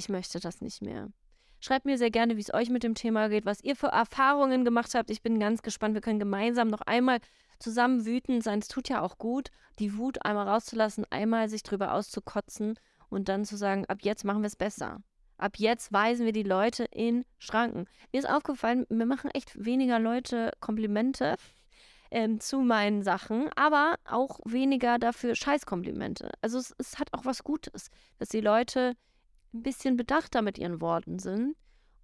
Ich 0.01 0.09
möchte 0.09 0.39
das 0.39 0.61
nicht 0.61 0.81
mehr. 0.81 1.09
Schreibt 1.59 1.85
mir 1.85 1.95
sehr 1.99 2.09
gerne, 2.09 2.35
wie 2.35 2.41
es 2.41 2.51
euch 2.55 2.71
mit 2.71 2.81
dem 2.81 2.95
Thema 2.95 3.29
geht, 3.29 3.45
was 3.45 3.63
ihr 3.63 3.75
für 3.75 3.89
Erfahrungen 3.89 4.65
gemacht 4.65 4.95
habt. 4.95 5.11
Ich 5.11 5.21
bin 5.21 5.39
ganz 5.39 5.61
gespannt. 5.61 5.93
Wir 5.93 6.01
können 6.01 6.17
gemeinsam 6.17 6.69
noch 6.69 6.81
einmal 6.81 7.19
zusammen 7.59 8.03
wütend 8.03 8.43
sein. 8.43 8.57
Es 8.57 8.67
tut 8.67 8.89
ja 8.89 9.03
auch 9.03 9.19
gut, 9.19 9.51
die 9.77 9.95
Wut 9.99 10.25
einmal 10.25 10.47
rauszulassen, 10.47 11.05
einmal 11.11 11.49
sich 11.49 11.61
drüber 11.61 11.93
auszukotzen 11.93 12.79
und 13.09 13.29
dann 13.29 13.45
zu 13.45 13.57
sagen, 13.57 13.85
ab 13.85 13.99
jetzt 14.01 14.25
machen 14.25 14.41
wir 14.41 14.47
es 14.47 14.55
besser. 14.55 15.03
Ab 15.37 15.57
jetzt 15.57 15.93
weisen 15.93 16.25
wir 16.25 16.33
die 16.33 16.41
Leute 16.41 16.85
in 16.85 17.23
Schranken. 17.37 17.85
Mir 18.11 18.17
ist 18.17 18.27
aufgefallen, 18.27 18.87
mir 18.89 19.05
machen 19.05 19.29
echt 19.29 19.63
weniger 19.63 19.99
Leute 19.99 20.49
Komplimente 20.61 21.35
ähm, 22.09 22.39
zu 22.39 22.61
meinen 22.61 23.03
Sachen, 23.03 23.51
aber 23.55 23.97
auch 24.05 24.39
weniger 24.45 24.97
dafür 24.97 25.35
Scheißkomplimente. 25.35 26.31
Also 26.41 26.57
es, 26.57 26.73
es 26.79 26.97
hat 26.97 27.13
auch 27.13 27.23
was 27.23 27.43
Gutes, 27.43 27.91
dass 28.17 28.29
die 28.29 28.41
Leute 28.41 28.95
ein 29.53 29.63
bisschen 29.63 29.97
bedachter 29.97 30.41
mit 30.41 30.57
ihren 30.57 30.81
Worten 30.81 31.19
sind 31.19 31.55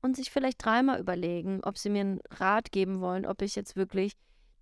und 0.01 0.15
sich 0.15 0.31
vielleicht 0.31 0.63
dreimal 0.63 0.99
überlegen, 0.99 1.62
ob 1.63 1.77
sie 1.77 1.89
mir 1.89 2.01
einen 2.01 2.19
Rat 2.29 2.71
geben 2.71 2.99
wollen, 2.99 3.25
ob 3.25 3.41
ich 3.41 3.55
jetzt 3.55 3.75
wirklich 3.75 4.13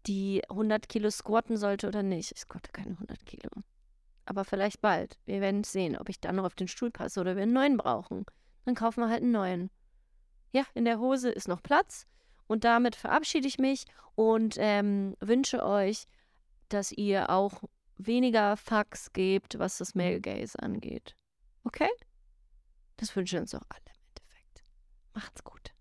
die 0.08 0.44
100 0.50 0.88
Kilo 0.88 1.10
squatten 1.10 1.58
sollte 1.58 1.88
oder 1.88 2.04
nicht. 2.04 2.32
Ich 2.32 2.40
squatte 2.40 2.72
keine 2.72 2.92
100 2.92 3.26
Kilo. 3.26 3.50
Aber 4.26 4.44
vielleicht 4.44 4.82
bald. 4.82 5.18
Wir 5.26 5.42
werden 5.42 5.64
sehen, 5.64 5.98
ob 5.98 6.10
ich 6.10 6.20
dann 6.20 6.36
noch 6.36 6.46
auf 6.46 6.56
den 6.56 6.68
Stuhl 6.68 6.92
passe 6.92 7.20
oder 7.20 7.36
wir 7.36 7.44
einen 7.44 7.54
neuen 7.54 7.78
brauchen. 7.78 8.26
Dann 8.66 8.76
kaufen 8.76 9.02
wir 9.02 9.10
halt 9.10 9.22
einen 9.22 9.32
neuen. 9.32 9.70
Ja, 10.52 10.64
in 10.74 10.86
der 10.86 11.00
Hose 11.00 11.30
ist 11.30 11.48
noch 11.48 11.62
Platz. 11.62 12.08
Und 12.48 12.64
damit 12.64 12.96
verabschiede 12.96 13.48
ich 13.48 13.58
mich 13.58 13.86
und 14.16 14.56
ähm, 14.60 15.16
wünsche 15.20 15.66
euch, 15.66 16.08
dass 16.70 16.92
ihr 16.92 17.30
auch 17.30 17.64
weniger 17.98 18.58
Fax 18.58 19.14
gebt, 19.14 19.60
was 19.60 19.78
das 19.78 19.96
Male 19.96 20.22
Gaze 20.22 20.62
angeht. 20.62 21.16
Okay? 21.64 21.90
Das 22.98 23.16
wünschen 23.16 23.40
uns 23.40 23.54
auch 23.54 23.64
alle 23.70 23.82
im 23.86 24.02
Endeffekt. 24.10 24.64
Macht's 25.14 25.44
gut. 25.44 25.75